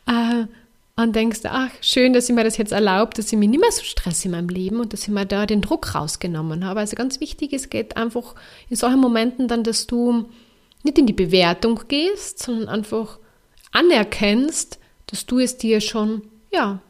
und 1.02 1.16
denkst, 1.16 1.40
ach, 1.44 1.70
schön, 1.80 2.12
dass 2.12 2.28
ich 2.28 2.34
mir 2.34 2.44
das 2.44 2.56
jetzt 2.56 2.72
erlaubt, 2.72 3.18
dass 3.18 3.32
ich 3.32 3.38
mir 3.38 3.48
nicht 3.48 3.60
mehr 3.60 3.72
so 3.72 3.82
Stress 3.82 4.24
in 4.24 4.30
meinem 4.32 4.48
Leben 4.48 4.80
und 4.80 4.92
dass 4.92 5.02
ich 5.02 5.08
mir 5.08 5.26
da 5.26 5.46
den 5.46 5.62
Druck 5.62 5.94
rausgenommen 5.94 6.64
habe. 6.64 6.80
Also 6.80 6.96
ganz 6.96 7.20
wichtig, 7.20 7.52
es 7.52 7.70
geht 7.70 7.96
einfach 7.96 8.34
in 8.68 8.76
solchen 8.76 9.00
Momenten 9.00 9.48
dann, 9.48 9.64
dass 9.64 9.86
du 9.86 10.26
nicht 10.82 10.98
in 10.98 11.06
die 11.06 11.12
Bewertung 11.12 11.80
gehst, 11.88 12.40
sondern 12.42 12.68
einfach 12.68 13.18
anerkennst, 13.72 14.78
dass 15.06 15.26
du 15.26 15.38
es 15.38 15.56
dir 15.56 15.80
schon, 15.80 16.22
ja, 16.52 16.80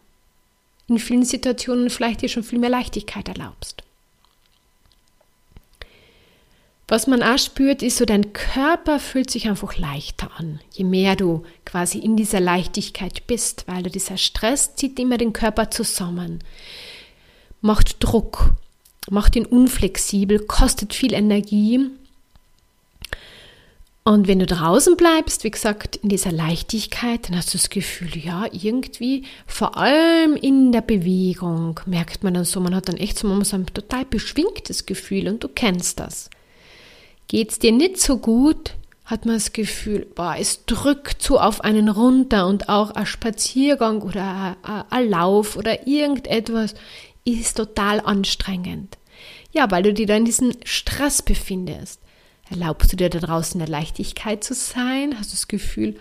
in 0.87 0.99
vielen 0.99 1.25
Situationen 1.25 1.91
vielleicht 1.91 2.23
dir 2.23 2.29
schon 2.29 2.43
viel 2.43 2.59
mehr 2.59 2.71
Leichtigkeit 2.71 3.29
erlaubst. 3.29 3.83
Was 6.91 7.07
man 7.07 7.23
auch 7.23 7.39
spürt, 7.39 7.85
ist 7.85 7.99
so, 7.99 8.05
dein 8.05 8.33
Körper 8.33 8.99
fühlt 8.99 9.31
sich 9.31 9.49
einfach 9.49 9.77
leichter 9.77 10.29
an, 10.37 10.59
je 10.73 10.83
mehr 10.83 11.15
du 11.15 11.45
quasi 11.65 11.99
in 11.99 12.17
dieser 12.17 12.41
Leichtigkeit 12.41 13.29
bist, 13.29 13.69
weil 13.69 13.85
dieser 13.85 14.17
Stress 14.17 14.75
zieht 14.75 14.99
immer 14.99 15.17
den 15.17 15.33
Körper 15.33 15.71
zusammen, 15.71 16.41
macht 17.61 18.03
Druck, 18.03 18.55
macht 19.09 19.37
ihn 19.37 19.47
unflexibel, 19.47 20.41
kostet 20.41 20.93
viel 20.93 21.13
Energie. 21.15 21.79
Und 24.03 24.27
wenn 24.27 24.41
du 24.41 24.47
draußen 24.47 24.97
bleibst, 24.97 25.45
wie 25.45 25.53
gesagt, 25.53 25.95
in 25.95 26.09
dieser 26.09 26.33
Leichtigkeit, 26.33 27.29
dann 27.29 27.37
hast 27.37 27.55
du 27.55 27.59
das 27.59 27.71
Gefühl, 27.71 28.19
ja, 28.19 28.47
irgendwie, 28.51 29.27
vor 29.47 29.77
allem 29.77 30.35
in 30.35 30.73
der 30.73 30.81
Bewegung, 30.81 31.79
merkt 31.87 32.25
man 32.25 32.35
dann 32.35 32.45
so, 32.45 32.59
man 32.59 32.75
hat 32.75 32.89
dann 32.89 32.97
echt 32.97 33.17
so, 33.17 33.29
man 33.29 33.45
so 33.45 33.55
ein 33.55 33.67
total 33.67 34.05
beschwingtes 34.07 34.87
Gefühl 34.87 35.29
und 35.29 35.45
du 35.45 35.49
kennst 35.49 36.01
das. 36.01 36.31
Geht 37.31 37.53
es 37.53 37.59
dir 37.61 37.71
nicht 37.71 38.01
so 38.01 38.19
gut, 38.19 38.75
hat 39.05 39.25
man 39.25 39.37
das 39.37 39.53
Gefühl, 39.53 40.05
boah, 40.17 40.35
es 40.37 40.65
drückt 40.67 41.23
so 41.23 41.39
auf 41.39 41.61
einen 41.61 41.89
runter 41.89 42.49
und 42.49 42.69
auch 42.69 42.91
ein 42.91 43.07
Spaziergang 43.07 44.03
oder 44.03 44.57
ein, 44.91 45.09
Lauf 45.09 45.57
oder 45.57 45.87
irgendetwas 45.87 46.75
ist 47.25 47.57
total 47.57 48.01
anstrengend. 48.01 48.99
Ja, 49.53 49.71
weil 49.71 49.85
du 49.85 49.95
dich 49.95 50.09
da 50.09 50.17
in 50.17 50.25
diesem 50.25 50.55
Stress 50.65 51.23
befindest. 51.23 52.01
Erlaubst 52.51 52.93
du 52.93 52.97
dir 52.97 53.11
da 53.11 53.21
draußen 53.21 53.61
der 53.61 53.69
Leichtigkeit 53.69 54.43
zu 54.43 54.53
sein? 54.53 55.17
Hast 55.17 55.31
du 55.31 55.37
das 55.37 55.47
Gefühl, 55.47 56.01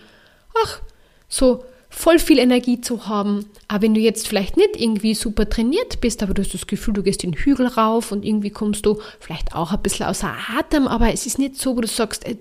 ach, 0.64 0.80
so 1.28 1.64
voll 1.90 2.20
viel 2.20 2.38
Energie 2.38 2.80
zu 2.80 3.08
haben. 3.08 3.44
Aber 3.68 3.82
wenn 3.82 3.94
du 3.94 4.00
jetzt 4.00 4.28
vielleicht 4.28 4.56
nicht 4.56 4.76
irgendwie 4.76 5.14
super 5.14 5.48
trainiert 5.48 6.00
bist, 6.00 6.22
aber 6.22 6.32
du 6.32 6.42
hast 6.42 6.54
das 6.54 6.66
Gefühl, 6.66 6.94
du 6.94 7.02
gehst 7.02 7.24
den 7.24 7.34
Hügel 7.34 7.66
rauf 7.66 8.12
und 8.12 8.24
irgendwie 8.24 8.50
kommst 8.50 8.86
du 8.86 9.00
vielleicht 9.18 9.54
auch 9.54 9.72
ein 9.72 9.82
bisschen 9.82 10.06
außer 10.06 10.32
Atem, 10.56 10.86
aber 10.86 11.12
es 11.12 11.26
ist 11.26 11.38
nicht 11.38 11.56
so, 11.56 11.76
wo 11.76 11.80
du 11.80 11.88
sagst, 11.88 12.26
ey, 12.26 12.36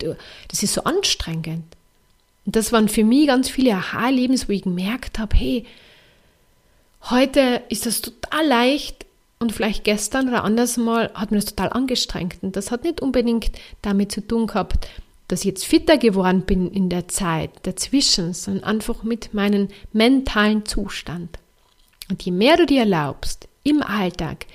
das 0.47 0.63
ist 0.63 0.73
so 0.73 0.83
anstrengend. 0.83 1.63
Und 2.45 2.55
das 2.55 2.71
waren 2.71 2.87
für 2.87 3.03
mich 3.03 3.27
ganz 3.27 3.49
viele 3.49 3.73
Aha-Lebens, 3.73 4.47
wo 4.47 4.53
ich 4.53 4.63
gemerkt 4.63 5.19
habe, 5.19 5.35
hey, 5.35 5.65
heute 7.09 7.63
ist 7.69 7.85
das 7.85 8.01
total 8.01 8.47
leicht 8.47 9.05
und 9.39 9.51
vielleicht 9.51 9.83
gestern 9.83 10.29
oder 10.29 10.43
anders 10.43 10.77
mal 10.77 11.11
hat 11.13 11.31
mir 11.31 11.37
das 11.37 11.45
total 11.45 11.71
angestrengt. 11.71 12.37
Und 12.41 12.55
das 12.55 12.71
hat 12.71 12.83
nicht 12.83 13.01
unbedingt 13.01 13.51
damit 13.81 14.11
zu 14.11 14.21
tun 14.21 14.47
gehabt, 14.47 14.87
dass 15.29 15.41
ich 15.41 15.45
jetzt 15.45 15.65
fitter 15.65 15.97
geworden 15.97 16.41
bin 16.41 16.69
in 16.69 16.89
der 16.89 17.07
Zeit 17.07 17.51
dazwischen, 17.63 18.33
sondern 18.33 18.63
einfach 18.65 19.03
mit 19.03 19.33
meinem 19.33 19.69
mentalen 19.93 20.65
Zustand. 20.65 21.39
Und 22.09 22.23
je 22.23 22.31
mehr 22.31 22.57
du 22.57 22.65
dir 22.65 22.81
erlaubst, 22.81 23.47
im 23.63 23.81
Alltag 23.81 24.47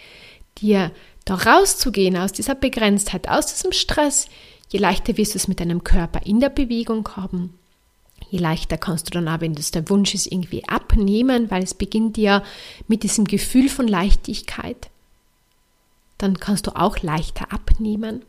dir 0.58 0.90
da 1.24 1.36
rauszugehen 1.36 2.16
aus 2.16 2.32
dieser 2.32 2.56
Begrenztheit, 2.56 3.28
aus 3.28 3.46
diesem 3.46 3.72
Stress, 3.72 4.28
je 4.68 4.80
leichter 4.80 5.16
wirst 5.16 5.34
du 5.34 5.38
es 5.38 5.48
mit 5.48 5.60
deinem 5.60 5.84
Körper 5.84 6.20
in 6.26 6.40
der 6.40 6.50
Bewegung 6.50 7.08
haben. 7.16 7.56
Je 8.30 8.40
leichter 8.40 8.76
kannst 8.76 9.06
du 9.06 9.10
dann 9.12 9.28
auch, 9.28 9.40
wenn 9.40 9.54
das 9.54 9.70
der 9.70 9.88
Wunsch 9.88 10.12
ist, 10.12 10.26
irgendwie 10.26 10.66
abnehmen, 10.66 11.52
weil 11.52 11.62
es 11.62 11.74
beginnt 11.74 12.18
ja 12.18 12.42
mit 12.88 13.04
diesem 13.04 13.26
Gefühl 13.26 13.68
von 13.68 13.86
Leichtigkeit. 13.86 14.90
Dann 16.18 16.40
kannst 16.40 16.66
du 16.66 16.74
auch 16.74 16.98
leichter 16.98 17.52
abnehmen. 17.52 18.22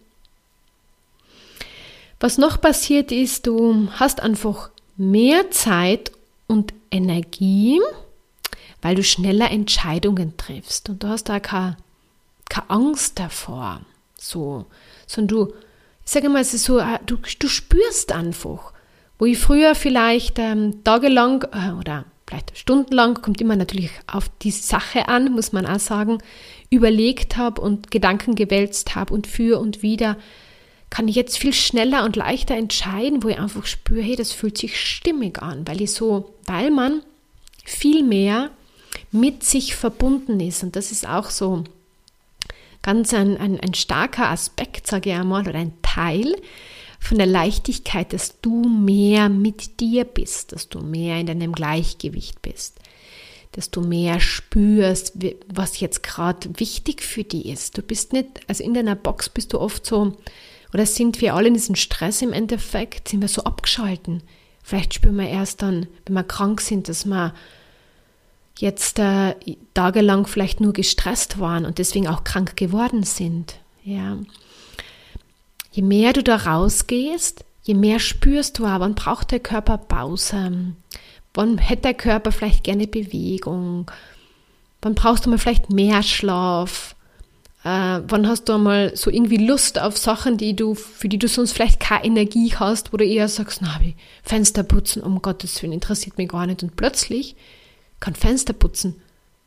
Was 2.19 2.37
noch 2.37 2.61
passiert 2.61 3.11
ist, 3.11 3.47
du 3.47 3.89
hast 3.91 4.21
einfach 4.21 4.69
mehr 4.97 5.51
Zeit 5.51 6.11
und 6.47 6.73
Energie, 6.91 7.81
weil 8.81 8.95
du 8.95 9.03
schneller 9.03 9.51
Entscheidungen 9.51 10.37
triffst. 10.37 10.89
Und 10.89 11.03
du 11.03 11.07
hast 11.07 11.29
da 11.29 11.39
keine, 11.39 11.77
keine 12.49 12.69
Angst 12.69 13.19
davor. 13.19 13.81
So, 14.17 14.65
sondern 15.07 15.27
du, 15.37 15.53
ich 16.05 16.11
sage 16.11 16.29
mal, 16.29 16.41
es 16.41 16.53
ist 16.53 16.65
so, 16.65 16.79
äh, 16.79 16.99
du, 17.05 17.17
du 17.17 17.47
spürst 17.47 18.11
einfach, 18.11 18.73
wo 19.19 19.25
ich 19.25 19.37
früher 19.37 19.75
vielleicht 19.75 20.39
ähm, 20.39 20.83
tagelang 20.83 21.43
äh, 21.51 21.71
oder 21.71 22.05
vielleicht 22.27 22.57
stundenlang, 22.57 23.21
kommt 23.21 23.41
immer 23.41 23.55
natürlich 23.55 23.91
auf 24.07 24.29
die 24.41 24.51
Sache 24.51 25.07
an, 25.07 25.31
muss 25.31 25.51
man 25.51 25.65
auch 25.65 25.79
sagen, 25.79 26.19
überlegt 26.69 27.37
habe 27.37 27.61
und 27.61 27.91
Gedanken 27.91 28.35
gewälzt 28.35 28.95
habe 28.95 29.13
und 29.13 29.27
für 29.27 29.59
und 29.59 29.83
wieder 29.83 30.17
kann 30.95 31.09
ich 31.09 31.15
jetzt 31.17 31.37
viel 31.37 31.51
schneller 31.51 32.05
und 32.05 32.15
leichter 32.15 32.55
entscheiden, 32.55 33.21
wo 33.21 33.27
ich 33.27 33.37
einfach 33.37 33.65
spüre, 33.65 34.01
hey, 34.01 34.15
das 34.15 34.31
fühlt 34.31 34.57
sich 34.57 34.79
stimmig 34.79 35.41
an, 35.41 35.67
weil 35.67 35.81
ich 35.81 35.91
so, 35.91 36.33
weil 36.45 36.71
man 36.71 37.01
viel 37.65 38.01
mehr 38.01 38.49
mit 39.11 39.43
sich 39.43 39.75
verbunden 39.75 40.39
ist. 40.39 40.63
Und 40.63 40.77
das 40.77 40.93
ist 40.93 41.05
auch 41.05 41.31
so 41.31 41.65
ganz 42.81 43.13
ein, 43.13 43.35
ein, 43.35 43.59
ein 43.59 43.73
starker 43.73 44.29
Aspekt, 44.29 44.87
sage 44.87 45.09
ich 45.09 45.15
einmal, 45.17 45.45
oder 45.45 45.59
ein 45.59 45.73
Teil 45.81 46.33
von 47.01 47.17
der 47.17 47.27
Leichtigkeit, 47.27 48.13
dass 48.13 48.39
du 48.39 48.63
mehr 48.63 49.27
mit 49.27 49.81
dir 49.81 50.05
bist, 50.05 50.53
dass 50.53 50.69
du 50.69 50.79
mehr 50.79 51.19
in 51.19 51.27
deinem 51.27 51.51
Gleichgewicht 51.51 52.41
bist, 52.41 52.79
dass 53.51 53.69
du 53.69 53.81
mehr 53.81 54.21
spürst, 54.21 55.17
was 55.53 55.81
jetzt 55.81 56.03
gerade 56.03 56.57
wichtig 56.57 57.01
für 57.01 57.25
dich 57.25 57.47
ist. 57.47 57.77
Du 57.77 57.81
bist 57.81 58.13
nicht, 58.13 58.29
also 58.47 58.63
in 58.63 58.73
deiner 58.73 58.95
Box 58.95 59.27
bist 59.27 59.51
du 59.51 59.59
oft 59.59 59.85
so, 59.85 60.15
oder 60.75 60.85
sind 60.85 61.21
wir 61.21 61.35
alle 61.35 61.47
in 61.47 61.53
diesem 61.53 61.75
Stress 61.75 62.21
im 62.21 62.33
Endeffekt, 62.33 63.07
sind 63.07 63.21
wir 63.21 63.29
so 63.29 63.45
abgeschalten. 63.45 64.21
Vielleicht 64.61 64.93
spüren 64.93 65.15
wir 65.15 65.29
erst 65.29 65.61
dann, 65.61 65.87
wenn 66.05 66.15
wir 66.15 66.23
krank 66.23 66.59
sind, 66.59 66.89
dass 66.89 67.05
wir 67.05 67.33
jetzt 68.59 68.99
äh, 68.99 69.35
tagelang 69.73 70.27
vielleicht 70.27 70.59
nur 70.59 70.73
gestresst 70.73 71.39
waren 71.39 71.65
und 71.65 71.77
deswegen 71.77 72.09
auch 72.09 72.25
krank 72.25 72.57
geworden 72.57 73.03
sind. 73.03 73.55
Ja. 73.85 74.17
Je 75.71 75.81
mehr 75.81 76.11
du 76.11 76.21
da 76.21 76.35
rausgehst, 76.35 77.45
je 77.63 77.73
mehr 77.73 77.99
spürst 77.99 78.59
du, 78.59 78.63
wann 78.63 78.95
braucht 78.95 79.31
der 79.31 79.39
Körper 79.39 79.77
Pause, 79.77 80.73
wann 81.33 81.57
hätte 81.57 81.83
der 81.83 81.93
Körper 81.93 82.33
vielleicht 82.33 82.65
gerne 82.65 82.87
Bewegung, 82.87 83.89
wann 84.81 84.95
brauchst 84.95 85.25
du 85.25 85.29
mal 85.29 85.39
vielleicht 85.39 85.69
mehr 85.69 86.03
Schlaf, 86.03 86.94
äh, 87.65 88.03
wann 88.07 88.27
hast 88.27 88.47
du 88.47 88.53
einmal 88.53 88.95
so 88.95 89.09
irgendwie 89.09 89.37
Lust 89.37 89.79
auf 89.79 89.97
Sachen, 89.97 90.37
die 90.37 90.55
du, 90.55 90.75
für 90.75 91.09
die 91.09 91.17
du 91.17 91.27
sonst 91.27 91.53
vielleicht 91.53 91.79
keine 91.79 92.05
Energie 92.05 92.53
hast, 92.55 92.93
wo 92.93 92.97
du 92.97 93.03
eher 93.03 93.27
sagst, 93.27 93.63
na, 93.63 93.79
wie 93.81 93.95
Fenster 94.21 94.61
putzen, 94.61 95.01
um 95.01 95.19
Gottes 95.23 95.61
Willen, 95.61 95.73
interessiert 95.73 96.19
mich 96.19 96.29
gar 96.29 96.45
nicht. 96.45 96.61
Und 96.61 96.75
plötzlich 96.75 97.35
kann 97.99 98.13
Fenster 98.13 98.53
putzen 98.53 99.01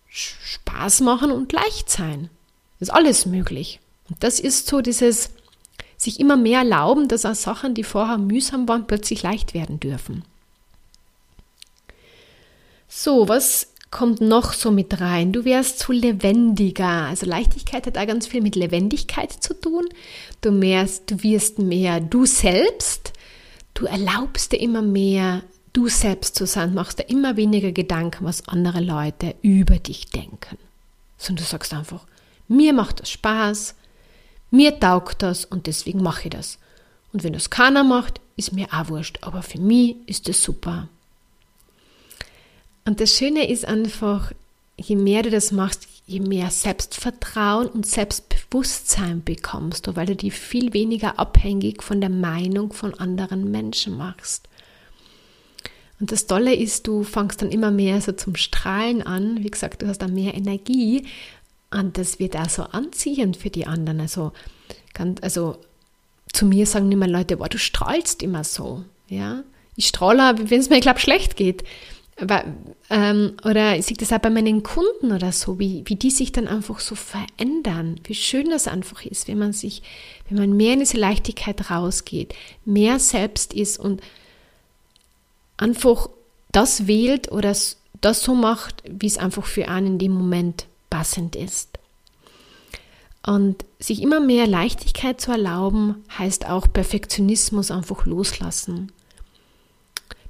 Spaß 0.09 1.03
machen 1.03 1.31
und 1.31 1.53
leicht 1.53 1.89
sein. 1.91 2.29
ist 2.81 2.93
alles 2.93 3.25
möglich. 3.25 3.79
Und 4.09 4.25
das 4.25 4.41
ist 4.41 4.67
so 4.67 4.81
dieses 4.81 5.31
sich 5.97 6.19
immer 6.19 6.37
mehr 6.37 6.61
erlauben, 6.61 7.07
dass 7.07 7.25
auch 7.25 7.35
Sachen, 7.35 7.75
die 7.75 7.85
vorher 7.85 8.19
mühsam 8.19 8.67
waren, 8.67 8.89
plötzlich 8.89 9.23
leicht 9.23 9.55
werden 9.55 9.79
dürfen. 9.79 10.25
So, 12.89 13.29
was 13.29 13.75
kommt 13.91 14.21
noch 14.21 14.53
so 14.53 14.71
mit 14.71 15.01
rein? 15.01 15.33
Du 15.33 15.45
wärst 15.45 15.79
zu 15.79 15.93
lebendiger. 15.93 17.07
Also 17.07 17.27
Leichtigkeit 17.27 17.87
hat 17.87 17.97
da 17.97 18.05
ganz 18.05 18.27
viel 18.27 18.41
mit 18.41 18.57
Lebendigkeit 18.57 19.33
zu 19.33 19.55
tun. 19.55 19.89
Du 20.41 20.51
merkst, 20.51 21.11
du 21.11 21.23
wirst 21.23 21.59
mehr 21.59 22.01
du 22.01 22.27
selbst. 22.27 23.13
Du 23.75 23.87
erlaubst 23.87 24.53
dir 24.53 24.61
immer 24.61 24.83
mehr 24.83 25.43
du 25.73 25.89
selbst 25.89 26.35
zu 26.35 26.47
sein, 26.47 26.75
machst 26.75 26.99
dir 26.99 27.09
immer 27.09 27.37
weniger 27.37 27.71
Gedanken, 27.71 28.25
was 28.25 28.49
andere 28.49 28.81
Leute 28.81 29.37
über 29.43 29.79
dich 29.79 30.07
denken. 30.11 30.59
Sondern 31.17 31.45
du 31.45 31.49
sagst 31.49 31.73
einfach, 31.73 32.05
mir 32.49 32.73
macht 32.73 33.01
das 33.01 33.11
Spaß, 33.11 33.77
mir 34.51 34.81
taugt 34.81 35.23
das 35.23 35.45
und 35.45 35.67
deswegen 35.67 36.03
mache 36.03 36.25
ich 36.25 36.31
das. 36.31 36.59
Und 37.13 37.23
wenn 37.23 37.33
das 37.33 37.51
keiner 37.51 37.85
macht, 37.85 38.21
ist 38.37 38.53
mir 38.53 38.67
auch 38.73 38.89
wurscht, 38.89 39.19
aber 39.23 39.43
für 39.43 39.61
mich 39.61 39.97
ist 40.07 40.29
das 40.29 40.43
super. 40.43 40.89
Und 42.89 43.01
das 43.01 43.15
Schöne 43.17 43.51
ist 43.51 43.67
einfach, 43.67 44.33
je 44.79 44.97
mehr 44.97 45.23
du 45.23 45.31
das 45.31 45.53
machst, 45.53 45.87
je 46.07 46.21
mehr 46.21 46.51
Selbstvertrauen 46.51 47.69
und 47.69 47.87
Selbstbewusstsein 47.87 48.39
Bewusstsein 48.51 49.23
bekommst, 49.23 49.95
weil 49.95 50.07
du 50.07 50.17
die 50.17 50.31
viel 50.31 50.73
weniger 50.73 51.19
abhängig 51.19 51.83
von 51.83 52.01
der 52.01 52.11
Meinung 52.11 52.73
von 52.73 52.95
anderen 52.95 53.51
Menschen 53.51 53.97
machst. 53.97 54.49
Und 56.01 56.13
das 56.13 56.27
Tolle 56.27 56.55
ist, 56.55 56.87
du 56.87 57.03
fängst 57.03 57.43
dann 57.43 57.51
immer 57.51 57.71
mehr 57.71 58.01
so 58.01 58.13
zum 58.13 58.37
Strahlen 58.37 59.03
an. 59.03 59.43
Wie 59.43 59.51
gesagt, 59.51 59.83
du 59.83 59.87
hast 59.87 59.99
dann 59.99 60.15
mehr 60.15 60.35
Energie 60.35 61.07
und 61.71 61.99
das 61.99 62.19
wird 62.19 62.37
auch 62.37 62.49
so 62.49 62.63
anziehend 62.63 63.37
für 63.37 63.51
die 63.51 63.67
anderen. 63.67 64.01
Also, 64.01 64.33
ganz, 64.95 65.21
also 65.23 65.59
zu 66.33 66.47
mir 66.47 66.65
sagen 66.67 66.91
immer 66.91 67.09
Leute, 67.09 67.37
boah, 67.37 67.49
du 67.49 67.59
strahlst 67.59 68.23
immer 68.23 68.45
so. 68.45 68.85
Ja, 69.09 69.43
ich 69.77 69.89
strahle, 69.89 70.37
wenn 70.39 70.61
es 70.61 70.71
mir, 70.71 70.81
glaube 70.81 71.01
schlecht 71.01 71.37
geht. 71.37 71.65
Ähm, 72.91 73.37
oder 73.45 73.77
ich 73.77 73.87
sehe 73.87 73.97
das 73.97 74.13
auch 74.13 74.19
bei 74.19 74.31
meinen 74.31 74.63
Kunden 74.65 75.13
oder 75.13 75.31
so, 75.31 75.59
wie, 75.59 75.83
wie 75.87 75.95
die 75.95 76.11
sich 76.11 76.33
dann 76.33 76.49
einfach 76.49 76.81
so 76.81 76.97
verändern. 76.97 78.01
Wie 78.05 78.15
schön 78.15 78.51
das 78.51 78.67
einfach 78.67 79.05
ist, 79.05 79.29
wenn 79.29 79.39
man 79.39 79.53
sich, 79.53 79.83
wenn 80.29 80.39
man 80.39 80.57
mehr 80.57 80.73
in 80.73 80.81
diese 80.81 80.97
Leichtigkeit 80.97 81.71
rausgeht, 81.71 82.35
mehr 82.65 82.99
selbst 82.99 83.55
ist 83.55 83.79
und 83.79 84.01
einfach 85.57 86.09
das 86.51 86.87
wählt 86.87 87.31
oder 87.31 87.55
das 88.01 88.23
so 88.23 88.35
macht, 88.35 88.83
wie 88.89 89.07
es 89.07 89.19
einfach 89.19 89.45
für 89.45 89.69
einen 89.69 89.87
in 89.87 89.99
dem 89.99 90.13
Moment 90.13 90.67
passend 90.91 91.37
ist. 91.37 91.79
Und 93.25 93.65
sich 93.79 94.03
immer 94.03 94.21
mehr 94.21 94.47
Leichtigkeit 94.47 95.21
zu 95.21 95.31
erlauben, 95.31 96.05
heißt 96.19 96.47
auch 96.49 96.67
Perfektionismus 96.73 97.71
einfach 97.71 98.07
loslassen. 98.07 98.91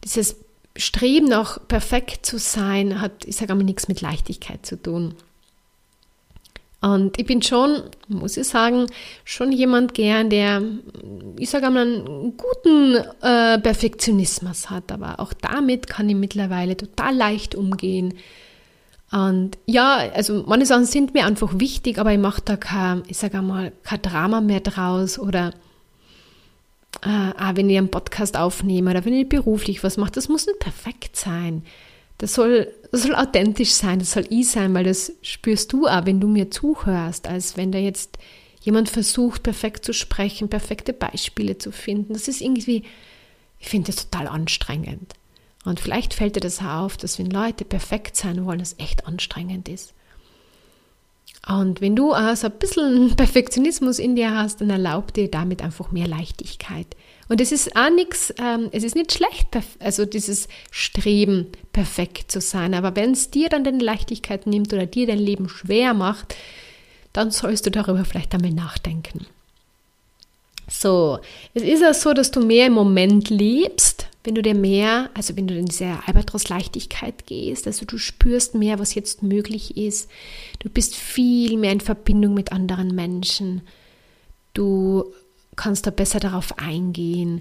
Dieses 0.04 0.36
Streben 0.78 1.26
nach 1.26 1.58
perfekt 1.68 2.24
zu 2.24 2.38
sein, 2.38 3.00
hat, 3.00 3.24
ich 3.26 3.36
sage 3.36 3.52
einmal, 3.52 3.64
nichts 3.64 3.88
mit 3.88 4.00
Leichtigkeit 4.00 4.64
zu 4.64 4.80
tun. 4.80 5.14
Und 6.80 7.18
ich 7.18 7.26
bin 7.26 7.42
schon, 7.42 7.82
muss 8.06 8.36
ich 8.36 8.46
sagen, 8.46 8.86
schon 9.24 9.50
jemand 9.50 9.94
gern, 9.94 10.30
der, 10.30 10.62
ich 11.36 11.50
sage 11.50 11.66
einmal, 11.66 11.82
einen 11.82 12.36
guten 12.36 12.94
äh, 13.20 13.58
Perfektionismus 13.58 14.70
hat. 14.70 14.92
Aber 14.92 15.18
auch 15.18 15.32
damit 15.32 15.88
kann 15.88 16.08
ich 16.08 16.14
mittlerweile 16.14 16.76
total 16.76 17.16
leicht 17.16 17.56
umgehen. 17.56 18.14
Und 19.10 19.58
ja, 19.66 19.96
also 20.14 20.44
manche 20.46 20.66
Sachen 20.66 20.84
sind 20.84 21.14
mir 21.14 21.26
einfach 21.26 21.58
wichtig, 21.58 21.98
aber 21.98 22.12
ich 22.12 22.18
mache 22.18 22.42
da 22.44 22.56
kein, 22.56 23.02
ich 23.08 23.18
sage 23.18 23.38
einmal, 23.38 23.72
kein 23.82 24.02
Drama 24.02 24.40
mehr 24.40 24.60
draus 24.60 25.18
oder 25.18 25.54
äh, 27.02 27.30
auch 27.38 27.56
wenn 27.56 27.70
ich 27.70 27.78
einen 27.78 27.90
Podcast 27.90 28.36
aufnehme 28.36 28.90
oder 28.90 29.04
wenn 29.04 29.14
ich 29.14 29.28
beruflich 29.28 29.84
was 29.84 29.96
mache, 29.96 30.12
das 30.12 30.28
muss 30.28 30.46
nicht 30.46 30.58
perfekt 30.58 31.16
sein. 31.16 31.62
Das 32.18 32.34
soll, 32.34 32.72
das 32.90 33.02
soll 33.02 33.14
authentisch 33.14 33.72
sein, 33.72 34.00
das 34.00 34.12
soll 34.12 34.26
ich 34.30 34.50
sein, 34.50 34.74
weil 34.74 34.84
das 34.84 35.12
spürst 35.22 35.72
du 35.72 35.86
auch, 35.86 36.06
wenn 36.06 36.20
du 36.20 36.26
mir 36.26 36.50
zuhörst, 36.50 37.28
als 37.28 37.56
wenn 37.56 37.70
da 37.70 37.78
jetzt 37.78 38.18
jemand 38.60 38.88
versucht, 38.88 39.44
perfekt 39.44 39.84
zu 39.84 39.92
sprechen, 39.92 40.48
perfekte 40.48 40.92
Beispiele 40.92 41.58
zu 41.58 41.70
finden. 41.70 42.14
Das 42.14 42.26
ist 42.26 42.40
irgendwie, 42.40 42.82
ich 43.60 43.68
finde 43.68 43.92
das 43.92 44.08
total 44.08 44.26
anstrengend. 44.26 45.14
Und 45.64 45.80
vielleicht 45.80 46.14
fällt 46.14 46.36
dir 46.36 46.40
das 46.40 46.62
auf, 46.62 46.96
dass 46.96 47.18
wenn 47.18 47.30
Leute 47.30 47.64
perfekt 47.64 48.16
sein 48.16 48.44
wollen, 48.44 48.58
das 48.58 48.76
echt 48.78 49.06
anstrengend 49.06 49.68
ist. 49.68 49.94
Und 51.48 51.80
wenn 51.80 51.96
du 51.96 52.12
also 52.12 52.48
ein 52.48 52.58
bisschen 52.58 53.14
Perfektionismus 53.16 53.98
in 53.98 54.16
dir 54.16 54.34
hast, 54.34 54.60
dann 54.60 54.70
erlaub 54.70 55.14
dir 55.14 55.30
damit 55.30 55.62
einfach 55.62 55.90
mehr 55.90 56.06
Leichtigkeit. 56.06 56.86
Und 57.28 57.40
es 57.40 57.52
ist 57.52 57.74
auch 57.74 57.90
nichts, 57.90 58.34
ähm, 58.38 58.68
es 58.72 58.84
ist 58.84 58.94
nicht 58.94 59.12
schlecht, 59.12 59.48
also 59.80 60.04
dieses 60.04 60.48
Streben, 60.70 61.46
perfekt 61.72 62.30
zu 62.30 62.40
sein. 62.40 62.74
Aber 62.74 62.96
wenn 62.96 63.12
es 63.12 63.30
dir 63.30 63.48
dann 63.48 63.64
deine 63.64 63.82
Leichtigkeit 63.82 64.46
nimmt 64.46 64.72
oder 64.72 64.86
dir 64.86 65.06
dein 65.06 65.18
Leben 65.18 65.48
schwer 65.48 65.94
macht, 65.94 66.34
dann 67.12 67.30
sollst 67.30 67.66
du 67.66 67.70
darüber 67.70 68.04
vielleicht 68.04 68.34
einmal 68.34 68.52
nachdenken. 68.52 69.26
So, 70.68 71.18
es 71.54 71.62
ist 71.62 71.80
ja 71.80 71.94
so, 71.94 72.12
dass 72.12 72.30
du 72.30 72.40
mehr 72.40 72.66
im 72.66 72.74
Moment 72.74 73.30
lebst, 73.30 74.06
wenn 74.24 74.34
du 74.34 74.42
dir 74.42 74.54
mehr, 74.54 75.08
also 75.14 75.36
wenn 75.36 75.46
du 75.46 75.56
in 75.56 75.66
diese 75.66 75.98
Albatros-Leichtigkeit 76.06 77.26
gehst, 77.26 77.66
also 77.66 77.86
du 77.86 77.96
spürst 77.96 78.54
mehr, 78.54 78.78
was 78.78 78.94
jetzt 78.94 79.22
möglich 79.22 79.78
ist. 79.78 80.10
Du 80.58 80.68
bist 80.68 80.94
viel 80.94 81.56
mehr 81.56 81.72
in 81.72 81.80
Verbindung 81.80 82.34
mit 82.34 82.52
anderen 82.52 82.94
Menschen. 82.94 83.62
Du 84.52 85.06
kannst 85.56 85.86
da 85.86 85.90
besser 85.90 86.20
darauf 86.20 86.58
eingehen. 86.58 87.40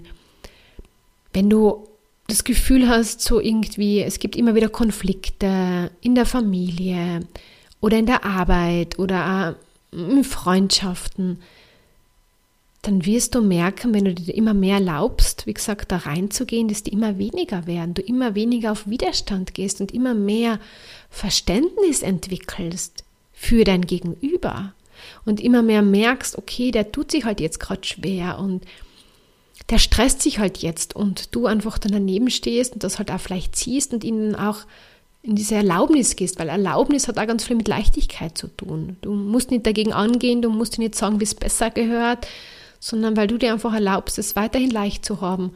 Wenn 1.34 1.50
du 1.50 1.86
das 2.26 2.44
Gefühl 2.44 2.88
hast, 2.88 3.20
so 3.20 3.40
irgendwie, 3.40 4.00
es 4.00 4.18
gibt 4.18 4.36
immer 4.36 4.54
wieder 4.54 4.68
Konflikte 4.68 5.90
in 6.00 6.14
der 6.14 6.26
Familie 6.26 7.20
oder 7.80 7.98
in 7.98 8.06
der 8.06 8.24
Arbeit 8.24 8.98
oder 8.98 9.56
in 9.92 10.24
Freundschaften, 10.24 11.40
dann 12.88 13.04
wirst 13.04 13.34
du 13.34 13.42
merken, 13.42 13.92
wenn 13.92 14.06
du 14.06 14.14
dir 14.14 14.34
immer 14.34 14.54
mehr 14.54 14.76
erlaubst, 14.76 15.46
wie 15.46 15.52
gesagt, 15.52 15.92
da 15.92 15.98
reinzugehen, 15.98 16.68
dass 16.68 16.82
die 16.82 16.92
immer 16.92 17.18
weniger 17.18 17.66
werden, 17.66 17.92
du 17.92 18.00
immer 18.00 18.34
weniger 18.34 18.72
auf 18.72 18.88
Widerstand 18.88 19.52
gehst 19.52 19.82
und 19.82 19.92
immer 19.92 20.14
mehr 20.14 20.58
Verständnis 21.10 22.00
entwickelst 22.00 23.04
für 23.34 23.64
dein 23.64 23.82
Gegenüber 23.82 24.72
und 25.26 25.38
immer 25.38 25.62
mehr 25.62 25.82
merkst, 25.82 26.38
okay, 26.38 26.70
der 26.70 26.90
tut 26.90 27.10
sich 27.10 27.26
halt 27.26 27.40
jetzt 27.40 27.60
gerade 27.60 27.86
schwer 27.86 28.38
und 28.38 28.64
der 29.68 29.78
stresst 29.78 30.22
sich 30.22 30.38
halt 30.38 30.56
jetzt 30.56 30.96
und 30.96 31.34
du 31.34 31.44
einfach 31.44 31.76
dann 31.76 31.92
daneben 31.92 32.30
stehst 32.30 32.72
und 32.72 32.84
das 32.84 32.98
halt 32.98 33.10
auch 33.10 33.20
vielleicht 33.20 33.54
ziehst 33.54 33.92
und 33.92 34.02
ihnen 34.02 34.34
auch 34.34 34.60
in 35.20 35.36
diese 35.36 35.56
Erlaubnis 35.56 36.16
gehst, 36.16 36.38
weil 36.38 36.48
Erlaubnis 36.48 37.06
hat 37.06 37.18
auch 37.18 37.26
ganz 37.26 37.44
viel 37.44 37.56
mit 37.56 37.68
Leichtigkeit 37.68 38.38
zu 38.38 38.46
tun. 38.46 38.96
Du 39.02 39.12
musst 39.12 39.50
nicht 39.50 39.66
dagegen 39.66 39.92
angehen, 39.92 40.40
du 40.40 40.48
musst 40.48 40.78
nicht 40.78 40.94
sagen, 40.94 41.20
wie 41.20 41.24
es 41.24 41.34
besser 41.34 41.68
gehört, 41.68 42.26
sondern 42.80 43.16
weil 43.16 43.26
du 43.26 43.38
dir 43.38 43.52
einfach 43.52 43.74
erlaubst, 43.74 44.18
es 44.18 44.36
weiterhin 44.36 44.70
leicht 44.70 45.04
zu 45.04 45.20
haben, 45.20 45.54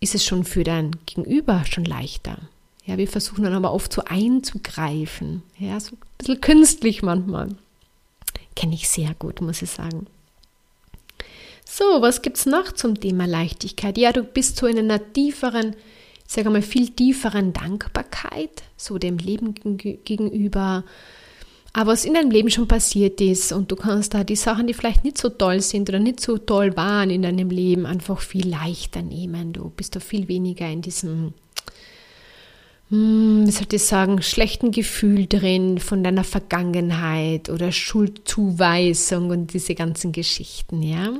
ist 0.00 0.14
es 0.14 0.24
schon 0.24 0.44
für 0.44 0.64
dein 0.64 0.92
Gegenüber 1.06 1.64
schon 1.64 1.84
leichter. 1.84 2.38
Ja, 2.84 2.98
wir 2.98 3.08
versuchen 3.08 3.44
dann 3.44 3.54
aber 3.54 3.72
oft 3.72 3.92
so 3.92 4.02
einzugreifen. 4.04 5.42
Ja, 5.58 5.80
so 5.80 5.92
ein 5.92 5.98
bisschen 6.18 6.40
künstlich 6.40 7.02
manchmal. 7.02 7.48
Kenne 8.54 8.74
ich 8.74 8.88
sehr 8.88 9.14
gut, 9.18 9.40
muss 9.40 9.62
ich 9.62 9.70
sagen. 9.70 10.06
So, 11.64 11.84
was 12.02 12.22
gibt 12.22 12.36
es 12.36 12.46
noch 12.46 12.72
zum 12.72 13.00
Thema 13.00 13.26
Leichtigkeit? 13.26 13.96
Ja, 13.96 14.12
du 14.12 14.22
bist 14.22 14.56
so 14.56 14.66
in 14.66 14.78
einer 14.78 15.12
tieferen, 15.12 15.74
ich 16.26 16.32
sage 16.32 16.50
mal, 16.50 16.62
viel 16.62 16.90
tieferen 16.90 17.52
Dankbarkeit, 17.52 18.62
so 18.76 18.98
dem 18.98 19.18
Leben 19.18 19.54
gegenüber, 19.54 20.84
aber 21.76 21.90
was 21.90 22.04
in 22.04 22.14
deinem 22.14 22.30
Leben 22.30 22.50
schon 22.50 22.68
passiert 22.68 23.20
ist 23.20 23.50
und 23.50 23.70
du 23.72 23.74
kannst 23.76 24.14
da 24.14 24.22
die 24.22 24.36
Sachen, 24.36 24.68
die 24.68 24.74
vielleicht 24.74 25.02
nicht 25.02 25.18
so 25.18 25.28
toll 25.28 25.60
sind 25.60 25.88
oder 25.88 25.98
nicht 25.98 26.20
so 26.20 26.38
toll 26.38 26.76
waren 26.76 27.10
in 27.10 27.22
deinem 27.22 27.50
Leben, 27.50 27.84
einfach 27.84 28.20
viel 28.20 28.48
leichter 28.48 29.02
nehmen. 29.02 29.52
Du 29.52 29.70
bist 29.70 29.96
da 29.96 30.00
viel 30.00 30.28
weniger 30.28 30.70
in 30.70 30.82
diesem, 30.82 31.34
hm, 32.90 33.44
wie 33.44 33.50
soll 33.50 33.66
ich 33.72 33.82
sagen, 33.82 34.22
schlechten 34.22 34.70
Gefühl 34.70 35.26
drin 35.26 35.78
von 35.78 36.04
deiner 36.04 36.22
Vergangenheit 36.22 37.50
oder 37.50 37.72
Schuldzuweisung 37.72 39.30
und 39.30 39.52
diese 39.52 39.74
ganzen 39.74 40.12
Geschichten, 40.12 40.80
ja. 40.80 41.12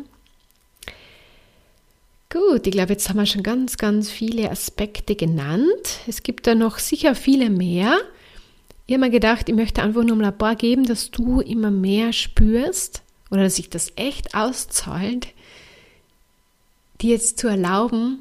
Gut, 2.30 2.68
ich 2.68 2.72
glaube, 2.72 2.92
jetzt 2.92 3.08
haben 3.08 3.18
wir 3.18 3.26
schon 3.26 3.42
ganz, 3.42 3.76
ganz 3.76 4.08
viele 4.08 4.52
Aspekte 4.52 5.16
genannt. 5.16 5.98
Es 6.06 6.22
gibt 6.22 6.46
da 6.46 6.54
noch 6.54 6.78
sicher 6.78 7.16
viele 7.16 7.50
mehr. 7.50 7.98
Ich 8.87 8.92
habe 8.92 9.07
mir 9.07 9.11
gedacht, 9.11 9.49
ich 9.49 9.55
möchte 9.55 9.83
einfach 9.83 10.05
nur 10.05 10.23
ein 10.23 10.38
paar 10.38 10.57
geben, 10.57 10.85
dass 10.85 11.11
du 11.11 11.40
immer 11.40 11.70
mehr 11.70 12.12
spürst 12.12 13.03
oder 13.31 13.44
dass 13.44 13.57
sich 13.57 13.70
das 13.70 13.92
echt 13.97 14.35
auszahlt, 14.35 15.29
dir 17.01 17.12
jetzt 17.12 17.38
zu 17.38 17.49
erlauben, 17.49 18.18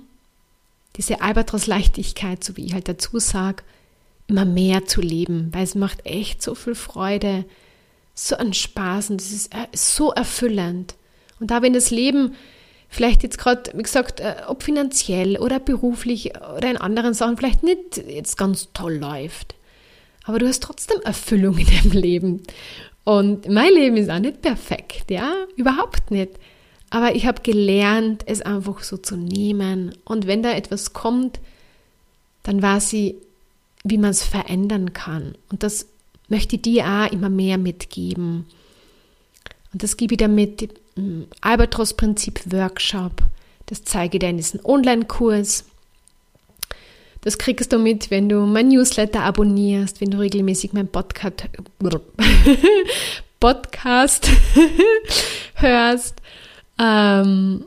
diese 0.96 1.22
Albatros-Leichtigkeit, 1.22 2.44
so 2.44 2.56
wie 2.56 2.66
ich 2.66 2.74
halt 2.74 2.88
dazu 2.88 3.20
sage, 3.20 3.64
immer 4.28 4.46
mehr 4.46 4.86
zu 4.86 5.02
leben, 5.02 5.50
weil 5.52 5.64
es 5.64 5.76
macht 5.76 6.06
echt 6.06 6.42
so 6.42 6.56
viel 6.56 6.76
Freude, 6.76 7.46
so 8.14 8.38
einen 8.38 8.54
Spaß 8.54 9.10
und 9.10 9.20
es 9.20 9.32
ist 9.32 9.54
äh, 9.54 9.68
so 9.74 10.12
erfüllend. 10.12 10.96
Und 11.40 11.52
da, 11.52 11.62
wenn 11.62 11.74
das 11.74 11.92
Leben 11.92 12.36
vielleicht 12.88 13.24
jetzt 13.24 13.38
gerade, 13.38 13.72
wie 13.76 13.84
gesagt, 13.84 14.22
äh, 14.22 14.36
ob 14.48 14.64
finanziell 14.64 15.38
oder 15.38 15.60
beruflich 15.60 16.32
oder 16.38 16.70
in 16.70 16.78
anderen 16.78 17.14
Sachen 17.14 17.38
vielleicht 17.38 17.64
nicht 17.64 17.98
jetzt 17.98 18.38
ganz 18.38 18.70
toll 18.74 18.96
läuft, 18.96 19.56
aber 20.24 20.40
du 20.40 20.48
hast 20.48 20.64
trotzdem 20.64 21.02
Erfüllung 21.02 21.58
in 21.58 21.68
deinem 21.68 21.92
Leben. 21.92 22.44
Und 23.04 23.50
mein 23.50 23.74
Leben 23.74 23.98
ist 23.98 24.10
auch 24.10 24.20
nicht 24.20 24.42
perfekt, 24.42 25.12
ja, 25.12 25.34
überhaupt 25.56 26.12
nicht. 26.12 26.32
Aber 26.90 27.16
ich 27.16 27.26
habe 27.26 27.42
gelernt, 27.42 28.24
es 28.28 28.42
einfach 28.42 28.84
so 28.84 28.98
zu 28.98 29.18
nehmen. 29.18 29.96
Und 30.06 30.28
wenn 30.28 30.44
da 30.44 30.52
etwas 30.52 30.94
kommt, 30.94 31.40
dann 32.44 32.62
weiß 32.62 32.94
ich, 32.94 33.16
wie 33.84 33.98
man 33.98 34.12
es 34.12 34.24
verändern 34.24 34.94
kann. 34.94 35.36
Und 35.50 35.64
das 35.64 35.88
möchte 36.30 36.56
ich 36.56 36.62
dir 36.62 36.86
auch 36.86 37.12
immer 37.12 37.30
mehr 37.30 37.58
mitgeben. 37.58 38.46
Und 39.74 39.84
das 39.84 39.98
gebe 39.98 40.14
ich 40.14 40.20
dir 40.20 40.28
mit 40.28 40.70
dem 40.96 41.28
Albatros-Prinzip-Workshop. 41.42 43.24
Das 43.66 43.84
zeige 43.84 44.18
ich 44.18 44.20
dir 44.20 44.30
in 44.30 44.38
diesem 44.38 44.64
Online-Kurs. 44.64 45.66
Das 47.24 47.38
kriegst 47.38 47.72
du 47.72 47.80
mit, 47.80 48.12
wenn 48.12 48.28
du 48.28 48.42
mein 48.42 48.68
Newsletter 48.68 49.22
abonnierst, 49.22 50.02
wenn 50.02 50.12
du 50.12 50.20
regelmäßig 50.20 50.74
meinen 50.74 50.90
Podcast, 50.90 51.46
Podcast 53.40 54.30
hörst. 55.56 56.16
Ähm, 56.80 57.66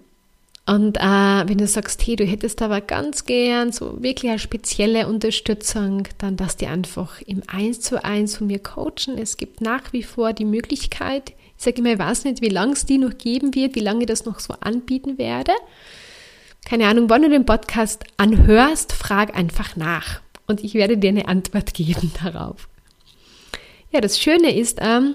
und 0.66 0.96
äh, 0.96 1.00
wenn 1.00 1.58
du 1.58 1.66
sagst, 1.66 2.04
hey, 2.06 2.16
du 2.16 2.24
hättest 2.24 2.60
aber 2.60 2.80
ganz 2.80 3.24
gern 3.24 3.70
so 3.72 4.02
wirklich 4.02 4.30
eine 4.30 4.40
spezielle 4.40 5.06
Unterstützung, 5.06 6.08
dann 6.18 6.36
darfst 6.36 6.60
du 6.60 6.66
einfach 6.66 7.22
im 7.22 7.42
Eins 7.46 7.80
zu 7.80 8.04
eins 8.04 8.36
von 8.36 8.48
mir 8.48 8.58
coachen. 8.58 9.16
Es 9.16 9.36
gibt 9.36 9.60
nach 9.60 9.92
wie 9.92 10.02
vor 10.02 10.32
die 10.32 10.44
Möglichkeit, 10.44 11.32
ich 11.56 11.64
sage 11.64 11.78
immer, 11.78 11.92
ich 11.92 11.98
weiß 11.98 12.24
nicht, 12.24 12.42
wie 12.42 12.48
lange 12.48 12.72
es 12.72 12.84
die 12.84 12.98
noch 12.98 13.16
geben 13.16 13.54
wird, 13.54 13.76
wie 13.76 13.80
lange 13.80 14.00
ich 14.00 14.06
das 14.06 14.26
noch 14.26 14.40
so 14.40 14.54
anbieten 14.60 15.18
werde. 15.18 15.52
Keine 16.66 16.88
Ahnung, 16.88 17.08
wann 17.08 17.22
du 17.22 17.28
den 17.30 17.46
Podcast 17.46 18.02
anhörst, 18.16 18.92
frag 18.92 19.36
einfach 19.36 19.76
nach 19.76 20.20
und 20.48 20.64
ich 20.64 20.74
werde 20.74 20.98
dir 20.98 21.10
eine 21.10 21.28
Antwort 21.28 21.74
geben 21.74 22.10
darauf. 22.22 22.68
Ja, 23.92 24.00
das 24.00 24.18
Schöne 24.18 24.52
ist, 24.52 24.78
ähm, 24.80 25.14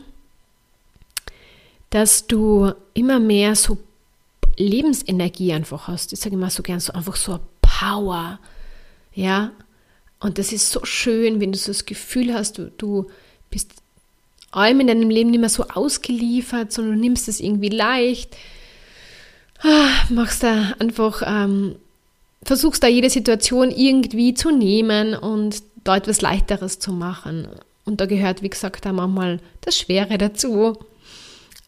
dass 1.90 2.26
du 2.26 2.72
immer 2.94 3.20
mehr 3.20 3.58
so 3.58 3.78
Lebensenergie 4.56 5.52
einfach 5.52 5.90
hast. 5.90 6.14
Ich 6.14 6.22
sage 6.22 6.36
immer 6.36 6.50
so 6.50 6.64
gern 6.64 6.80
so 6.80 6.94
einfach 6.94 7.18
so 7.18 7.42
Power. 7.62 8.40
Ja. 9.14 9.52
Und 10.22 10.38
das 10.38 10.54
ist 10.54 10.72
so 10.72 10.86
schön, 10.86 11.42
wenn 11.42 11.52
du 11.52 11.58
so 11.58 11.72
das 11.72 11.86
Gefühl 11.86 12.34
hast, 12.34 12.60
du, 12.60 12.72
du 12.78 13.08
bist 13.50 13.74
allem 14.52 14.80
in 14.80 14.88
deinem 14.88 15.10
Leben 15.10 15.32
nicht 15.32 15.42
mehr 15.42 15.50
so 15.50 15.68
ausgeliefert, 15.68 16.72
sondern 16.72 16.96
du 16.96 17.02
nimmst 17.02 17.28
es 17.28 17.42
irgendwie 17.42 17.70
leicht. 17.70 18.38
Ah, 19.64 19.90
machst 20.10 20.44
da 20.44 20.74
einfach, 20.80 21.22
ähm, 21.26 21.76
versuchst 22.44 22.84
da 22.84 22.88
jede 22.88 23.10
Situation 23.10 23.70
irgendwie 23.70 24.34
zu 24.34 24.52
nehmen 24.52 25.16
und 25.16 25.64
da 25.84 25.98
etwas 25.98 26.22
Leichteres 26.22 26.80
zu 26.80 26.92
machen. 26.92 27.48
Und 27.86 28.02
da 28.02 28.06
gehört, 28.06 28.42
wie 28.42 28.50
gesagt, 28.50 28.86
auch 28.88 28.92
manchmal 28.92 29.40
das 29.62 29.78
Schwere 29.78 30.18
dazu. 30.18 30.78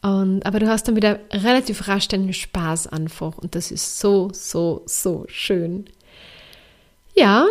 Und, 0.01 0.45
aber 0.45 0.60
du 0.60 0.67
hast 0.67 0.88
dann 0.88 0.95
wieder 0.95 1.19
relativ 1.32 1.88
rasch 1.88 2.08
deinen 2.10 2.34
Spaß 2.34 2.88
einfach 2.88 3.38
und 3.38 3.56
das 3.56 3.71
ist 3.71 3.99
so, 3.99 4.29
so, 4.34 4.84
so 4.86 5.25
schön. 5.29 5.86
Ja, 7.15 7.45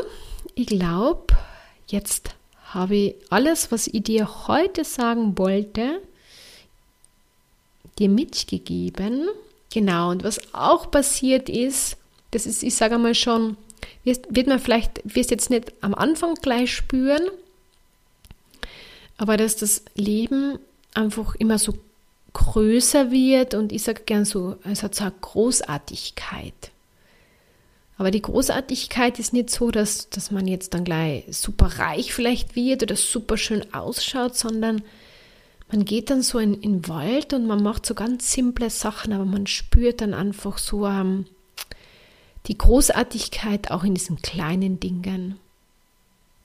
ich 0.54 0.66
glaube, 0.66 1.34
jetzt 1.86 2.34
habe 2.74 2.96
ich 2.96 3.14
alles, 3.30 3.72
was 3.72 3.86
ich 3.86 4.02
dir 4.02 4.48
heute 4.48 4.84
sagen 4.84 5.38
wollte, 5.38 6.02
dir 7.98 8.10
mitgegeben. 8.10 9.28
Genau, 9.72 10.10
und 10.10 10.22
was 10.22 10.52
auch 10.52 10.90
passiert 10.90 11.48
ist, 11.48 11.96
das 12.30 12.44
ist, 12.44 12.62
ich 12.62 12.74
sage 12.74 12.96
einmal 12.96 13.14
schon, 13.14 13.56
wird 14.04 14.46
man 14.46 14.58
vielleicht, 14.58 15.00
wirst 15.04 15.30
jetzt 15.30 15.48
nicht 15.48 15.72
am 15.80 15.94
Anfang 15.94 16.34
gleich 16.34 16.74
spüren, 16.74 17.22
aber 19.16 19.38
dass 19.38 19.56
das 19.56 19.82
Leben 19.94 20.58
einfach 20.92 21.34
immer 21.36 21.58
so 21.58 21.74
größer 22.34 23.10
wird 23.10 23.54
und 23.54 23.72
ich 23.72 23.82
sage 23.82 24.02
gern 24.04 24.26
so, 24.26 24.56
es 24.64 24.82
hat 24.82 24.94
so 24.94 25.04
eine 25.04 25.14
Großartigkeit. 25.20 26.70
Aber 27.96 28.10
die 28.10 28.22
Großartigkeit 28.22 29.18
ist 29.18 29.32
nicht 29.32 29.48
so, 29.48 29.70
dass, 29.70 30.10
dass 30.10 30.30
man 30.30 30.46
jetzt 30.46 30.74
dann 30.74 30.84
gleich 30.84 31.24
super 31.30 31.78
reich 31.78 32.12
vielleicht 32.12 32.56
wird 32.56 32.82
oder 32.82 32.96
super 32.96 33.38
schön 33.38 33.72
ausschaut, 33.72 34.36
sondern 34.36 34.82
man 35.72 35.86
geht 35.86 36.10
dann 36.10 36.22
so 36.22 36.38
in, 36.38 36.54
in 36.54 36.82
den 36.82 36.88
Wald 36.88 37.32
und 37.32 37.46
man 37.46 37.62
macht 37.62 37.86
so 37.86 37.94
ganz 37.94 38.30
simple 38.30 38.68
Sachen, 38.68 39.12
aber 39.12 39.24
man 39.24 39.46
spürt 39.46 40.02
dann 40.02 40.12
einfach 40.12 40.58
so 40.58 40.86
ähm, 40.86 41.24
die 42.46 42.58
Großartigkeit 42.58 43.70
auch 43.70 43.82
in 43.82 43.94
diesen 43.94 44.20
kleinen 44.20 44.80
Dingen. 44.80 45.38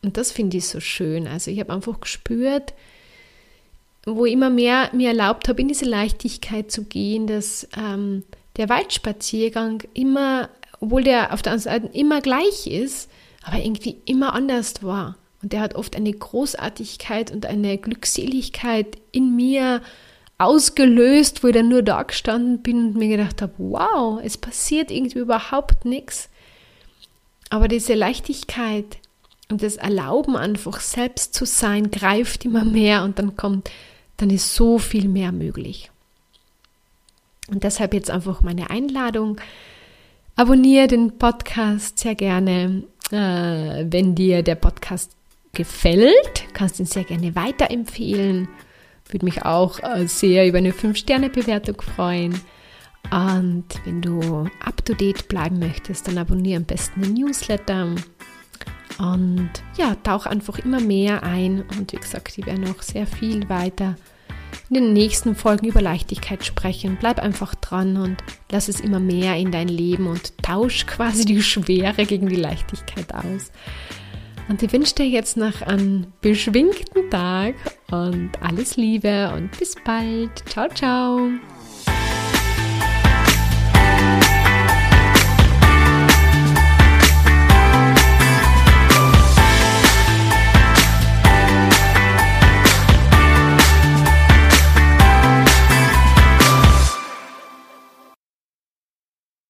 Und 0.02 0.16
das 0.16 0.32
finde 0.32 0.58
ich 0.58 0.68
so 0.68 0.80
schön. 0.80 1.28
Also 1.28 1.52
ich 1.52 1.60
habe 1.60 1.74
einfach 1.74 2.00
gespürt, 2.00 2.74
wo 4.06 4.26
ich 4.26 4.32
immer 4.32 4.50
mehr 4.50 4.90
mir 4.94 5.10
erlaubt 5.10 5.50
habe, 5.50 5.62
in 5.62 5.68
diese 5.68 5.86
Leichtigkeit 5.86 6.72
zu 6.72 6.86
gehen, 6.86 7.28
dass 7.28 7.68
ähm, 7.76 8.24
der 8.56 8.70
Waldspaziergang 8.70 9.84
immer, 9.94 10.50
obwohl 10.80 11.04
der 11.04 11.34
auf 11.34 11.42
der 11.42 11.52
anderen 11.52 11.82
Seite 11.82 11.98
immer 11.98 12.22
gleich 12.22 12.68
ist, 12.68 13.10
aber 13.44 13.58
irgendwie 13.58 13.98
immer 14.06 14.34
anders 14.34 14.82
war. 14.84 15.18
Und 15.41 15.54
der 15.54 15.62
hat 15.62 15.76
oft 15.76 15.95
eine 15.95 16.12
Großartigkeit 16.12 17.32
und 17.32 17.45
eine 17.45 17.78
Glückseligkeit 17.78 18.97
in 19.12 19.36
mir 19.36 19.82
ausgelöst, 20.38 21.43
wo 21.43 21.47
ich 21.47 21.54
dann 21.54 21.69
nur 21.69 21.82
da 21.84 22.04
gestanden 22.04 22.62
bin 22.62 22.88
und 22.88 22.95
mir 22.95 23.10
gedacht 23.10 23.41
habe, 23.41 23.54
wow, 23.58 24.19
es 24.23 24.38
passiert 24.38 24.91
irgendwie 24.91 25.19
überhaupt 25.19 25.86
nichts. 25.86 26.30
Aber 27.50 27.67
diese 27.67 27.93
Leichtigkeit 27.93 28.97
und 29.50 29.63
das 29.63 29.78
Erlauben 29.78 30.36
einfach 30.36 30.80
selbst 30.80 31.34
zu 31.34 31.45
sein, 31.45 31.91
greift 31.91 32.45
immer 32.45 32.65
mehr 32.65 33.04
und 33.04 33.19
dann 33.19 33.36
kommt 33.36 33.69
dann 34.17 34.32
ist 34.32 34.56
so 34.56 34.80
viel 34.80 35.08
mehr 35.08 35.32
möglich. 35.32 35.91
Und 37.50 37.63
deshalb 37.63 37.93
jetzt 37.93 38.10
einfach 38.10 38.41
meine 38.41 38.69
Einladung. 38.69 39.39
Abonniere 40.36 40.88
den 40.88 41.17
Podcast 41.17 42.00
sehr 42.00 42.15
gerne. 42.15 42.84
Äh, 43.12 43.86
wenn 43.89 44.15
dir 44.15 44.43
der 44.43 44.56
Podcast 44.56 45.12
gefällt, 45.58 46.46
kannst 46.54 46.78
du 46.78 46.84
ihn 46.84 46.88
sehr 46.88 47.04
gerne 47.04 47.36
weiterempfehlen. 47.36 48.48
Würde 49.10 49.26
mich 49.26 49.43
auch 49.43 49.82
äh, 49.82 50.08
sehr 50.08 50.48
über 50.48 50.60
eine 50.60 50.72
5-Sterne-Bewertung 50.72 51.82
freuen. 51.82 52.39
Und 53.12 53.65
wenn 53.86 54.02
du 54.02 54.48
up 54.63 54.86
to 54.86 54.93
date 54.93 55.28
bleiben 55.28 55.60
möchtest, 55.60 56.08
dann 56.08 56.17
abonniere 56.17 56.58
am 56.58 56.65
besten 56.65 57.02
den 57.02 57.13
Newsletter. 57.13 57.96
Und 59.00 59.50
ja, 59.78 59.96
tauch 60.04 60.26
einfach 60.26 60.60
immer 60.60 60.80
mehr 60.80 61.24
ein. 61.24 61.63
Und 61.78 61.91
wie 61.91 61.98
gesagt, 61.98 62.38
ich 62.38 62.46
werde 62.46 62.62
noch 62.62 62.82
sehr 62.82 63.08
viel 63.08 63.50
weiter 63.50 63.96
in 64.70 64.76
den 64.76 64.93
nächsten 64.93 65.36
Folgen 65.36 65.67
über 65.67 65.82
Leichtigkeit 65.82 66.46
sprechen. 66.46 66.98
Bleib 67.00 67.20
einfach 67.20 67.56
dran 67.56 67.98
und 67.98 68.17
lass 68.52 68.67
es 68.67 68.80
immer 68.80 69.00
mehr 69.00 69.36
in 69.38 69.52
dein 69.52 69.70
Leben 69.70 70.08
und 70.08 70.38
tausch 70.43 70.86
quasi 70.86 71.26
die 71.26 71.41
Schwere 71.41 72.06
gegen 72.06 72.28
die 72.28 72.36
Leichtigkeit 72.36 73.13
aus. 73.13 73.52
Und 74.50 74.64
ich 74.64 74.72
wünsche 74.72 74.96
dir 74.96 75.08
jetzt 75.08 75.38
noch 75.38 75.62
einen 75.62 76.14
beschwingten 76.22 77.10
Tag 77.10 77.56
und 77.92 78.32
alles 78.42 78.78
Liebe 78.78 79.32
und 79.36 79.58
bis 79.58 79.76
bald. 79.84 80.32
Ciao, 80.50 80.70
ciao. 80.70 81.30